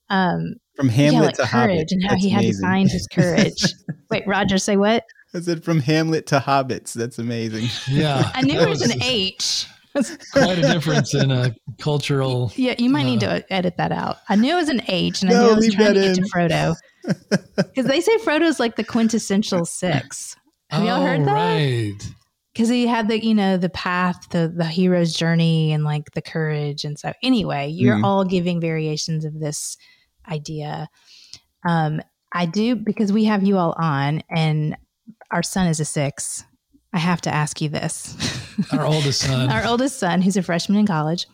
[0.10, 1.92] Um, From yeah, Hamlet like to courage Hobbit.
[1.92, 3.64] and how That's he had to find his courage.
[4.10, 5.04] Wait, Roger, say what?
[5.34, 6.94] I said from Hamlet to Hobbits.
[6.94, 7.68] That's amazing.
[7.90, 8.32] Yeah.
[8.34, 9.68] I knew that it was an was H.
[10.34, 12.52] Quite a difference in a cultural.
[12.56, 14.18] Yeah, you might need Uh, to edit that out.
[14.30, 16.16] I knew it was an H, and I No, knew I was trying to that
[16.16, 16.32] get to.
[16.32, 16.76] Frodo
[17.58, 20.36] because they say Frodo's like the quintessential six.
[20.70, 21.32] Have y'all oh, heard that?
[21.32, 22.12] right.
[22.54, 26.22] because he had the you know the path the the hero's journey and like the
[26.22, 28.04] courage and so anyway you're Mhm.
[28.04, 29.78] all giving variations of this
[30.30, 30.90] idea.
[31.68, 32.02] Um
[32.34, 34.76] i do because we have you all on and
[35.32, 36.44] our son is a six.
[36.94, 38.16] I have to ask you this.
[38.72, 39.50] Our oldest son.
[39.50, 41.28] our oldest son who's a freshman in college.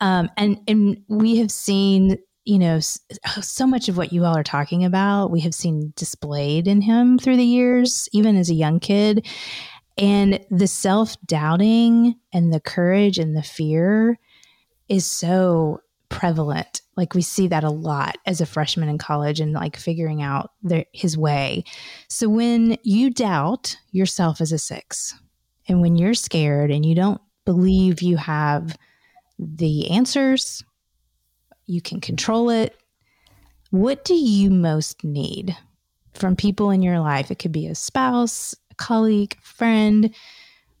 [0.00, 4.44] Um and and we have seen you know so much of what you all are
[4.44, 5.30] talking about.
[5.30, 9.26] We have seen displayed in him through the years even as a young kid.
[9.98, 14.18] And the self-doubting and the courage and the fear
[14.88, 19.52] is so prevalent like we see that a lot as a freshman in college and
[19.52, 21.64] like figuring out their, his way
[22.08, 25.14] so when you doubt yourself as a six
[25.68, 28.76] and when you're scared and you don't believe you have
[29.38, 30.62] the answers,
[31.66, 32.76] you can control it.
[33.70, 35.56] What do you most need
[36.14, 37.30] from people in your life?
[37.30, 40.14] It could be a spouse, a colleague, friend.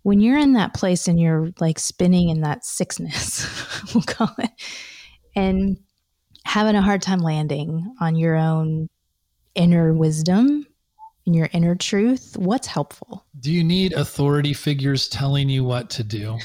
[0.02, 3.46] When you're in that place and you're like spinning in that sickness,
[3.94, 4.50] we'll call it,
[5.36, 5.78] and
[6.44, 8.88] having a hard time landing on your own
[9.54, 10.66] inner wisdom,
[11.26, 13.26] and your inner truth, what's helpful?
[13.40, 16.38] Do you need authority figures telling you what to do?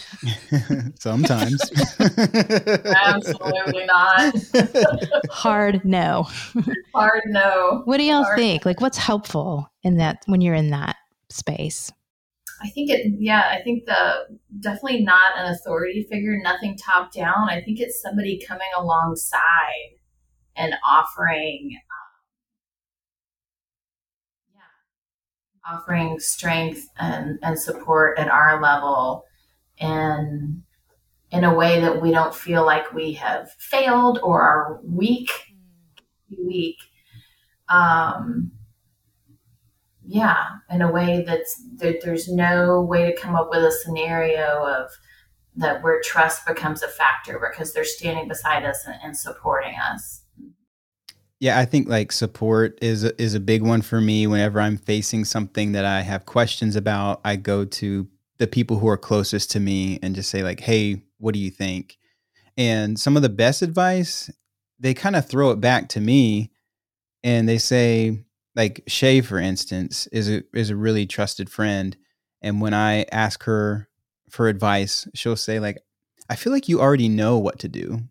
[1.00, 1.62] Sometimes.
[2.00, 4.36] Absolutely not.
[5.30, 6.28] Hard no.
[6.96, 7.84] Hard no.
[7.86, 8.39] What do y'all Hard.
[8.39, 8.66] think?
[8.66, 10.96] Like, what's helpful in that when you're in that
[11.30, 11.92] space?
[12.64, 17.49] I think it, yeah, I think the definitely not an authority figure, nothing top down.
[17.49, 19.97] I think it's somebody coming alongside
[20.55, 22.12] and offering, um,
[24.53, 29.26] yeah, offering strength and, and support at our level
[29.80, 30.62] and
[31.32, 35.32] in a way that we don't feel like we have failed or are weak,
[36.38, 36.78] weak.
[37.70, 38.51] Um,
[40.12, 44.66] yeah, in a way that's that there's no way to come up with a scenario
[44.66, 44.91] of
[45.55, 50.24] that where trust becomes a factor because they're standing beside us and, and supporting us.
[51.39, 54.28] Yeah, I think like support is is a big one for me.
[54.28, 58.05] Whenever I'm facing something that I have questions about, I go to
[58.38, 61.51] the people who are closest to me and just say like, "Hey, what do you
[61.51, 61.97] think?"
[62.57, 64.30] And some of the best advice,
[64.78, 66.51] they kind of throw it back to me,
[67.24, 68.26] and they say,
[68.56, 71.95] like Shay, for instance, is a is a really trusted friend,
[72.41, 73.88] and when I ask her
[74.30, 75.78] for advice, she'll say like,
[76.30, 78.02] "I feel like you already know what to do."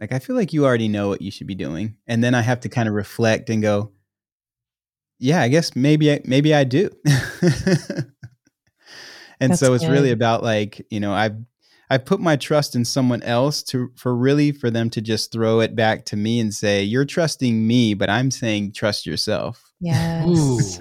[0.00, 2.42] Like I feel like you already know what you should be doing, and then I
[2.42, 3.92] have to kind of reflect and go,
[5.18, 6.90] "Yeah, I guess maybe I, maybe I do."
[9.40, 11.36] and That's so it's really about like you know I've
[11.88, 15.60] I put my trust in someone else to for really for them to just throw
[15.60, 20.78] it back to me and say, "You're trusting me, but I'm saying trust yourself." Yes.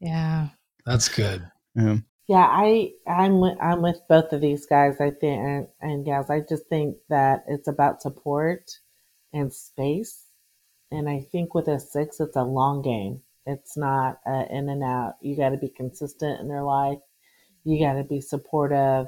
[0.00, 0.48] Yeah.
[0.84, 1.48] that's good.
[1.78, 5.00] Um, Yeah, I I'm with, I'm with both of these guys.
[5.00, 6.28] I think and, and gals.
[6.28, 8.78] I just think that it's about support
[9.32, 10.24] and space.
[10.90, 13.22] And I think with a six, it's a long game.
[13.46, 15.14] It's not uh, in and out.
[15.20, 16.98] You got to be consistent in their life.
[17.64, 19.06] You got to be supportive.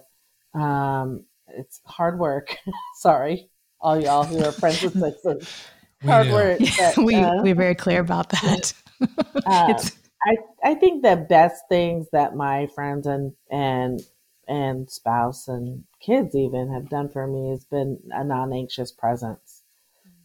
[0.55, 1.25] Um,
[1.57, 2.57] it's hard work.
[2.97, 3.49] Sorry,
[3.81, 5.67] all y'all who are friends with sixes.
[6.05, 6.35] Hard know.
[6.35, 6.59] work.
[6.79, 8.73] but, we uh, we're very clear about that.
[9.01, 9.93] uh, it's
[10.27, 14.01] I I think the best things that my friends and and
[14.47, 19.63] and spouse and kids even have done for me has been a non-anxious presence.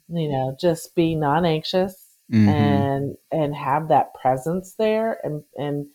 [0.10, 2.48] You know, just be non-anxious mhm.
[2.48, 5.88] and and have that presence there and and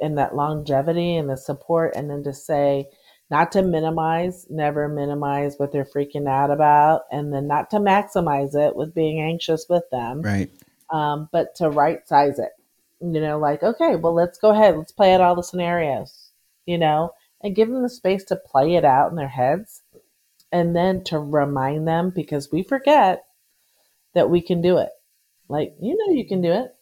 [0.00, 2.86] and that longevity and the support and then to say
[3.30, 8.54] not to minimize, never minimize what they're freaking out about and then not to maximize
[8.54, 10.50] it with being anxious with them Right.
[10.90, 12.52] um, but to right size it.
[13.00, 14.76] You know, like, okay, well, let's go ahead.
[14.76, 16.30] Let's play out all the scenarios,
[16.66, 17.12] you know,
[17.42, 19.82] and give them the space to play it out in their heads.
[20.50, 23.24] And then to remind them, because we forget
[24.14, 24.88] that we can do it.
[25.48, 26.74] Like, you know, you can do it.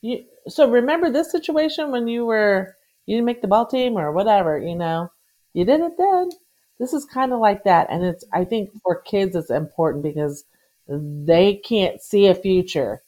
[0.00, 2.74] You, so remember this situation when you were,
[3.06, 5.10] you didn't make the ball team or whatever, you know,
[5.54, 6.30] you did it then.
[6.78, 7.86] This is kind of like that.
[7.90, 10.44] And it's, I think for kids, it's important because
[10.88, 13.02] they can't see a future.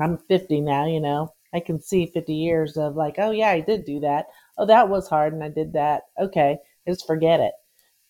[0.00, 3.60] I'm 50 now, you know, I can see 50 years of like, oh, yeah, I
[3.60, 4.26] did do that.
[4.58, 6.02] Oh, that was hard and I did that.
[6.20, 7.52] Okay, just forget it.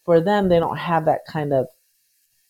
[0.05, 1.69] For them, they don't have that kind of,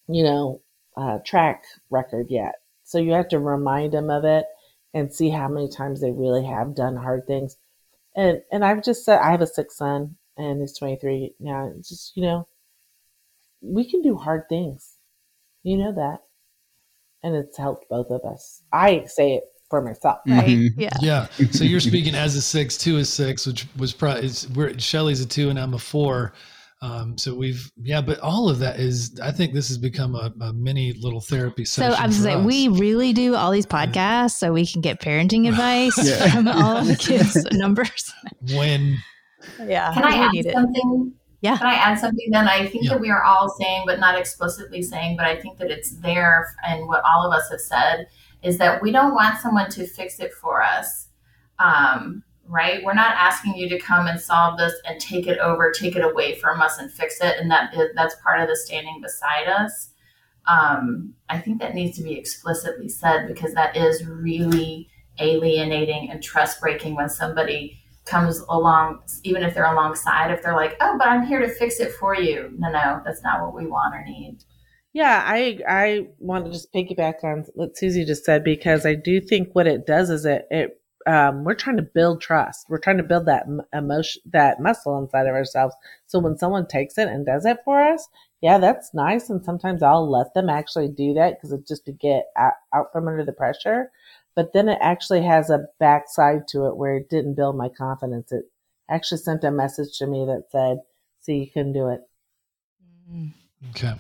[0.09, 0.61] you know,
[0.97, 2.55] uh, track record yet.
[2.85, 4.47] So you have to remind them of it
[4.93, 7.57] and see how many times they really have done hard things.
[8.17, 11.71] And and I've just said I have a six son and he's 23 now.
[11.79, 12.49] It's just you know,
[13.61, 14.95] we can do hard things.
[15.63, 16.19] You know that,
[17.23, 18.63] and it's helped both of us.
[18.73, 20.19] I say it for myself.
[20.27, 20.47] right.
[20.47, 20.71] Mhm.
[20.77, 20.91] Yeah.
[21.01, 21.27] Yeah.
[21.53, 25.21] So you're speaking as a six, two is six, which was probably is we're Shelley's
[25.21, 26.35] a two and I'm a four.
[26.83, 30.31] Um, so we've yeah, but all of that is I think this has become a,
[30.43, 31.93] a mini little therapy session.
[31.93, 31.99] So.
[31.99, 32.47] I was for saying us.
[32.47, 36.31] we really do all these podcasts so we can get parenting advice Yeah.
[36.31, 38.13] from all of the kids' numbers.
[38.55, 38.99] when
[39.65, 39.93] Yeah.
[39.93, 40.55] Can I we add need it.
[40.55, 41.13] something?
[41.41, 41.59] Yeah.
[41.59, 42.49] Can I add something then?
[42.49, 42.91] I think Yeah.
[42.93, 46.55] that we are all saying, but not explicitly saying, but I think that it's there
[46.67, 48.07] and what all of us have said
[48.43, 51.09] is that we don't want someone to fix it for us.
[51.59, 52.85] Um, right?
[52.85, 56.05] We're not asking you to come and solve this and take it over, take it
[56.05, 57.39] away from us and fix it.
[57.39, 59.91] And that is, that's part of the standing beside us.
[60.47, 66.23] Um, I think that needs to be explicitly said because that is really alienating and
[66.23, 71.09] trust breaking when somebody comes along, even if they're alongside, if they're like, oh, but
[71.09, 72.53] I'm here to fix it for you.
[72.59, 74.45] No, no, that's not what we want or need.
[74.93, 79.21] Yeah, I I want to just piggyback on what Suzy just said because I do
[79.21, 82.67] think what it does is it it um, we're trying to build trust.
[82.69, 85.75] We're trying to build that emotion, that muscle inside of ourselves.
[86.07, 88.09] So when someone takes it and does it for us,
[88.41, 89.29] yeah, that's nice.
[89.29, 92.93] And sometimes I'll let them actually do that because it's just to get out, out
[92.93, 93.91] from under the pressure.
[94.37, 98.33] But then it actually has a backside to it where it didn't build my confidence.
[98.33, 98.45] It
[98.91, 100.79] actually sent a message to me that said,
[101.21, 102.01] see, you can do it.
[103.71, 103.95] Okay.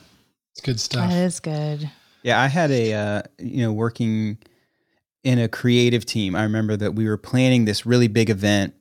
[0.52, 1.10] It's good stuff.
[1.10, 1.90] That is good.
[2.22, 4.38] Yeah, I had a uh, you know working
[5.22, 6.34] in a creative team.
[6.34, 8.74] I remember that we were planning this really big event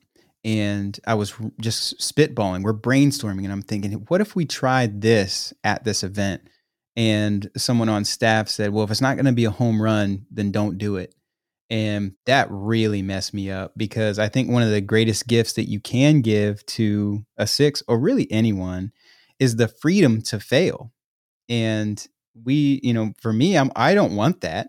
[0.44, 2.62] and I was just spitballing.
[2.62, 6.42] We're brainstorming, and I'm thinking, what if we tried this at this event?
[6.96, 10.26] And someone on staff said, well, if it's not going to be a home run,
[10.30, 11.14] then don't do it.
[11.74, 15.68] And that really messed me up because I think one of the greatest gifts that
[15.68, 18.92] you can give to a six or really anyone
[19.40, 20.92] is the freedom to fail.
[21.48, 22.06] And
[22.44, 24.68] we, you know, for me, I'm I don't want that,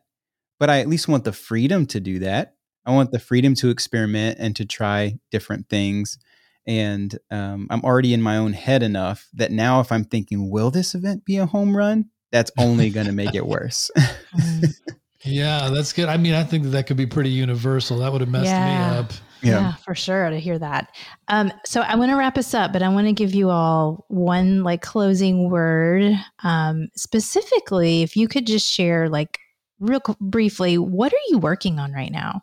[0.59, 2.55] but I at least want the freedom to do that.
[2.87, 6.17] I want the freedom to experiment and to try different things.
[6.65, 10.71] And um, I'm already in my own head enough that now, if I'm thinking, will
[10.71, 12.09] this event be a home run?
[12.31, 13.91] That's only going to make it worse.
[15.23, 16.07] Yeah, that's good.
[16.09, 17.99] I mean, I think that, that could be pretty universal.
[17.99, 18.91] That would have messed Yeah.
[18.91, 19.11] me up.
[19.41, 19.51] Yeah.
[19.59, 19.73] Yeah.
[19.75, 20.95] for sure to hear that.
[21.27, 24.05] Um, so I want to wrap us up, but I want to give you all
[24.07, 26.13] one like closing word.
[26.43, 29.37] Um, specifically, if you could just share like
[29.79, 32.41] real qu- briefly, what are you working on right now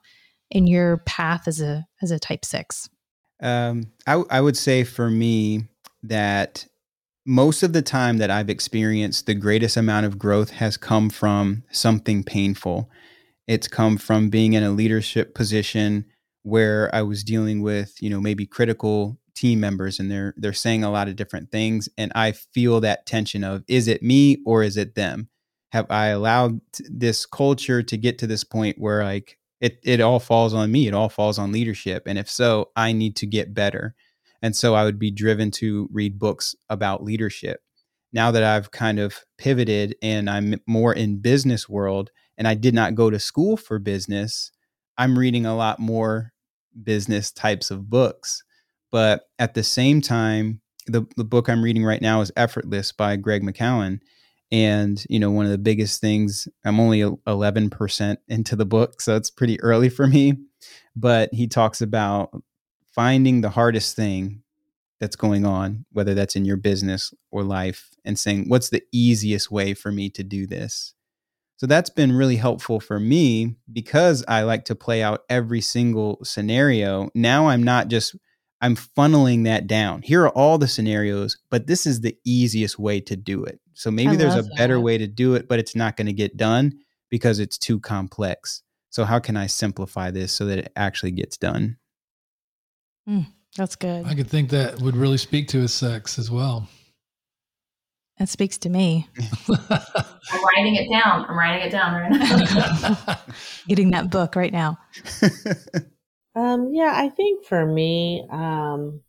[0.51, 2.89] in your path as a as a type six?
[3.43, 5.65] Um, I, w- I would say for me
[6.05, 6.67] that
[7.25, 11.63] most of the time that I've experienced the greatest amount of growth has come from
[11.71, 12.91] something painful.
[13.47, 16.07] It's come from being in a leadership position
[16.43, 20.85] where I was dealing with, you know, maybe critical team members and they're they're saying
[20.85, 24.63] a lot of different things and I feel that tension of is it me or
[24.63, 25.29] is it them?
[25.71, 26.61] Have I allowed
[26.91, 30.87] this culture to get to this point where like it it all falls on me,
[30.87, 33.95] it all falls on leadership and if so, I need to get better.
[34.43, 37.61] And so I would be driven to read books about leadership.
[38.13, 42.75] Now that I've kind of pivoted and I'm more in business world and I did
[42.75, 44.51] not go to school for business,
[44.99, 46.33] I'm reading a lot more
[46.83, 48.43] business types of books.
[48.91, 53.17] But at the same time, the, the book I'm reading right now is Effortless by
[53.17, 54.01] Greg McKeown.
[54.51, 59.17] And, you know, one of the biggest things, I'm only 11% into the book, so
[59.17, 60.35] it's pretty early for me.
[60.95, 62.31] But he talks about
[62.95, 64.43] finding the hardest thing
[65.01, 69.51] that's going on, whether that's in your business or life, and saying, what's the easiest
[69.51, 70.95] way for me to do this?
[71.57, 76.19] So that's been really helpful for me because I like to play out every single
[76.25, 77.09] scenario.
[77.15, 78.17] Now I'm not just
[78.61, 80.03] I'm funneling that down.
[80.03, 83.61] Here are all the scenarios, but this is the easiest way to do it.
[83.75, 86.07] So maybe I there's a love better way to do it, but it's not going
[86.07, 86.79] to get done
[87.11, 88.63] because it's too complex.
[88.91, 91.77] So how can I simplify this so that it actually gets done?
[93.57, 94.07] That's good.
[94.07, 96.69] I could think that would really speak to his sex as well.
[98.19, 99.09] That speaks to me.
[99.49, 101.27] I'm writing it down.
[101.29, 103.19] I'm writing it down right now.
[103.69, 104.79] Getting that book right now.
[106.35, 109.03] Um, yeah, I think for me, um,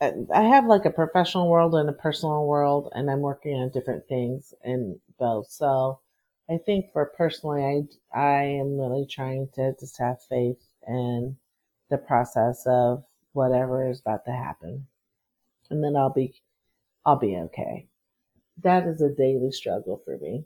[0.00, 3.70] I I have like a professional world and a personal world, and I'm working on
[3.70, 5.48] different things in both.
[5.50, 6.00] So
[6.50, 11.36] I think for personally, I, I am really trying to just have faith in
[11.90, 13.04] the process of
[13.34, 14.86] whatever is about to happen.
[15.70, 16.34] And then I'll be,
[17.04, 17.86] I'll be okay.
[18.62, 20.44] That is a daily struggle for me.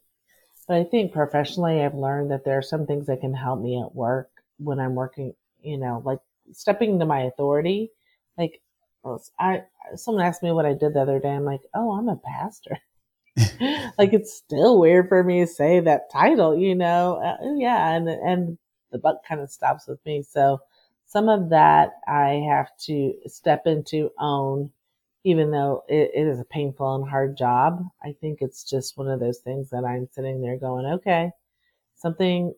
[0.66, 3.80] But I think professionally, I've learned that there are some things that can help me
[3.80, 6.18] at work when I'm working, you know, like
[6.52, 7.90] stepping into my authority.
[8.36, 8.60] Like,
[9.38, 9.62] I,
[9.96, 11.30] someone asked me what I did the other day.
[11.30, 12.78] I'm like, oh, I'm a pastor.
[13.98, 17.16] like, it's still weird for me to say that title, you know?
[17.16, 17.94] Uh, yeah.
[17.94, 18.58] And, and
[18.92, 20.22] the buck kind of stops with me.
[20.22, 20.60] So
[21.08, 24.70] some of that I have to step into, own,
[25.24, 27.82] even though it, it is a painful and hard job.
[28.04, 31.30] I think it's just one of those things that I'm sitting there going, okay,
[31.96, 32.54] something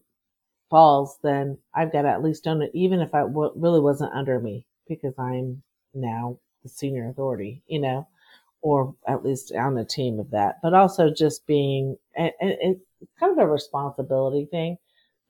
[0.69, 4.15] falls, then I've got to at least own it, even if I w- really wasn't
[4.15, 5.63] under me, because I'm
[5.95, 8.09] now the senior authority, you know,
[8.63, 10.61] or at least on the team of that.
[10.63, 12.81] But also just being, and, it's
[13.19, 14.77] kind of a responsibility thing,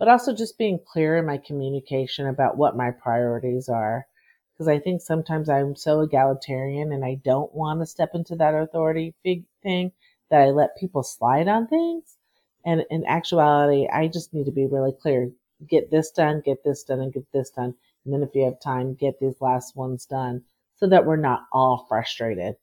[0.00, 4.06] but also just being clear in my communication about what my priorities are.
[4.54, 8.54] Because I think sometimes I'm so egalitarian and I don't want to step into that
[8.54, 9.92] authority big thing
[10.30, 12.16] that I let people slide on things.
[12.64, 15.30] And in actuality, I just need to be really clear.
[15.68, 17.74] Get this done, get this done, and get this done.
[18.04, 20.42] And then if you have time, get these last ones done
[20.76, 22.54] so that we're not all frustrated.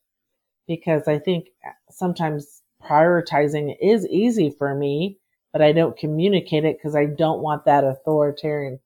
[0.68, 1.50] Because I think
[1.92, 5.20] sometimes prioritizing is easy for me,
[5.54, 8.80] but I don't communicate it because I don't want that authoritarian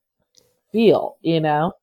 [0.72, 1.74] feel, you know?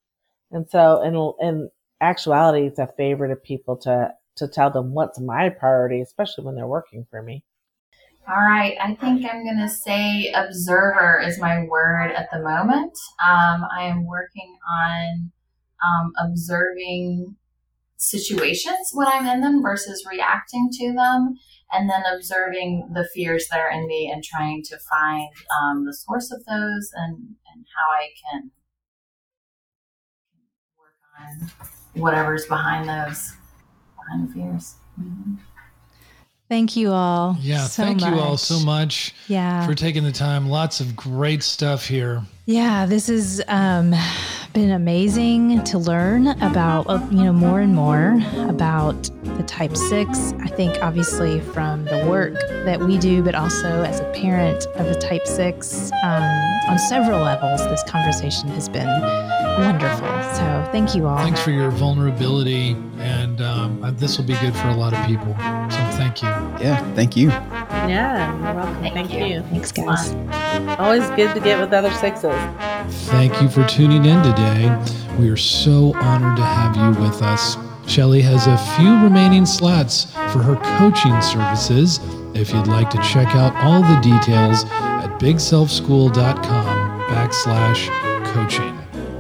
[0.51, 1.70] And so in, in
[2.01, 6.55] actuality, it's a favor to people to to tell them what's my priority, especially when
[6.55, 7.43] they're working for me.
[8.29, 12.93] All right, I think I'm going to say observer is my word at the moment.
[13.26, 15.33] Um, I am working on
[15.85, 17.35] um, observing
[17.99, 21.34] situations when I'm in them versus reacting to them,
[21.70, 25.28] and then observing the fears that are in me and trying to find
[25.61, 27.16] um, the source of those and,
[27.53, 28.51] and how I can
[30.78, 33.34] work on whatever's behind those
[33.96, 34.76] behind the fears.
[34.99, 35.34] Mm-hmm.
[36.49, 37.36] Thank you all.
[37.40, 38.11] Yeah, so thank much.
[38.11, 39.66] you all so much Yeah.
[39.66, 40.49] for taking the time.
[40.49, 42.22] Lots of great stuff here.
[42.46, 43.94] Yeah, this has um,
[44.55, 48.18] been amazing to learn about, uh, you know, more and more
[48.49, 50.32] about the type six.
[50.40, 52.32] I think obviously from the work
[52.64, 56.22] that we do, but also as a parent of a type six, um,
[56.70, 58.88] on several levels, this conversation has been
[59.59, 60.09] wonderful.
[60.35, 61.19] So thank you all.
[61.19, 65.05] Thanks for your vulnerability, and um, uh, this will be good for a lot of
[65.07, 65.35] people.
[65.71, 66.29] So thank you.
[66.29, 67.29] Yeah, thank you.
[67.29, 68.83] Yeah, you're welcome.
[68.83, 69.27] Thank Thank, you.
[69.27, 69.43] you.
[69.43, 70.13] Thanks, guys.
[70.79, 72.35] Always good to get with other sixes.
[73.09, 74.77] Thank you for tuning in today.
[75.19, 77.57] We are so honored to have you with us.
[77.87, 82.01] Shelley has a few remaining slots for her coaching services.
[82.35, 87.89] If you'd like to check out all the details at bigselfschool.com backslash
[88.33, 88.78] coaching.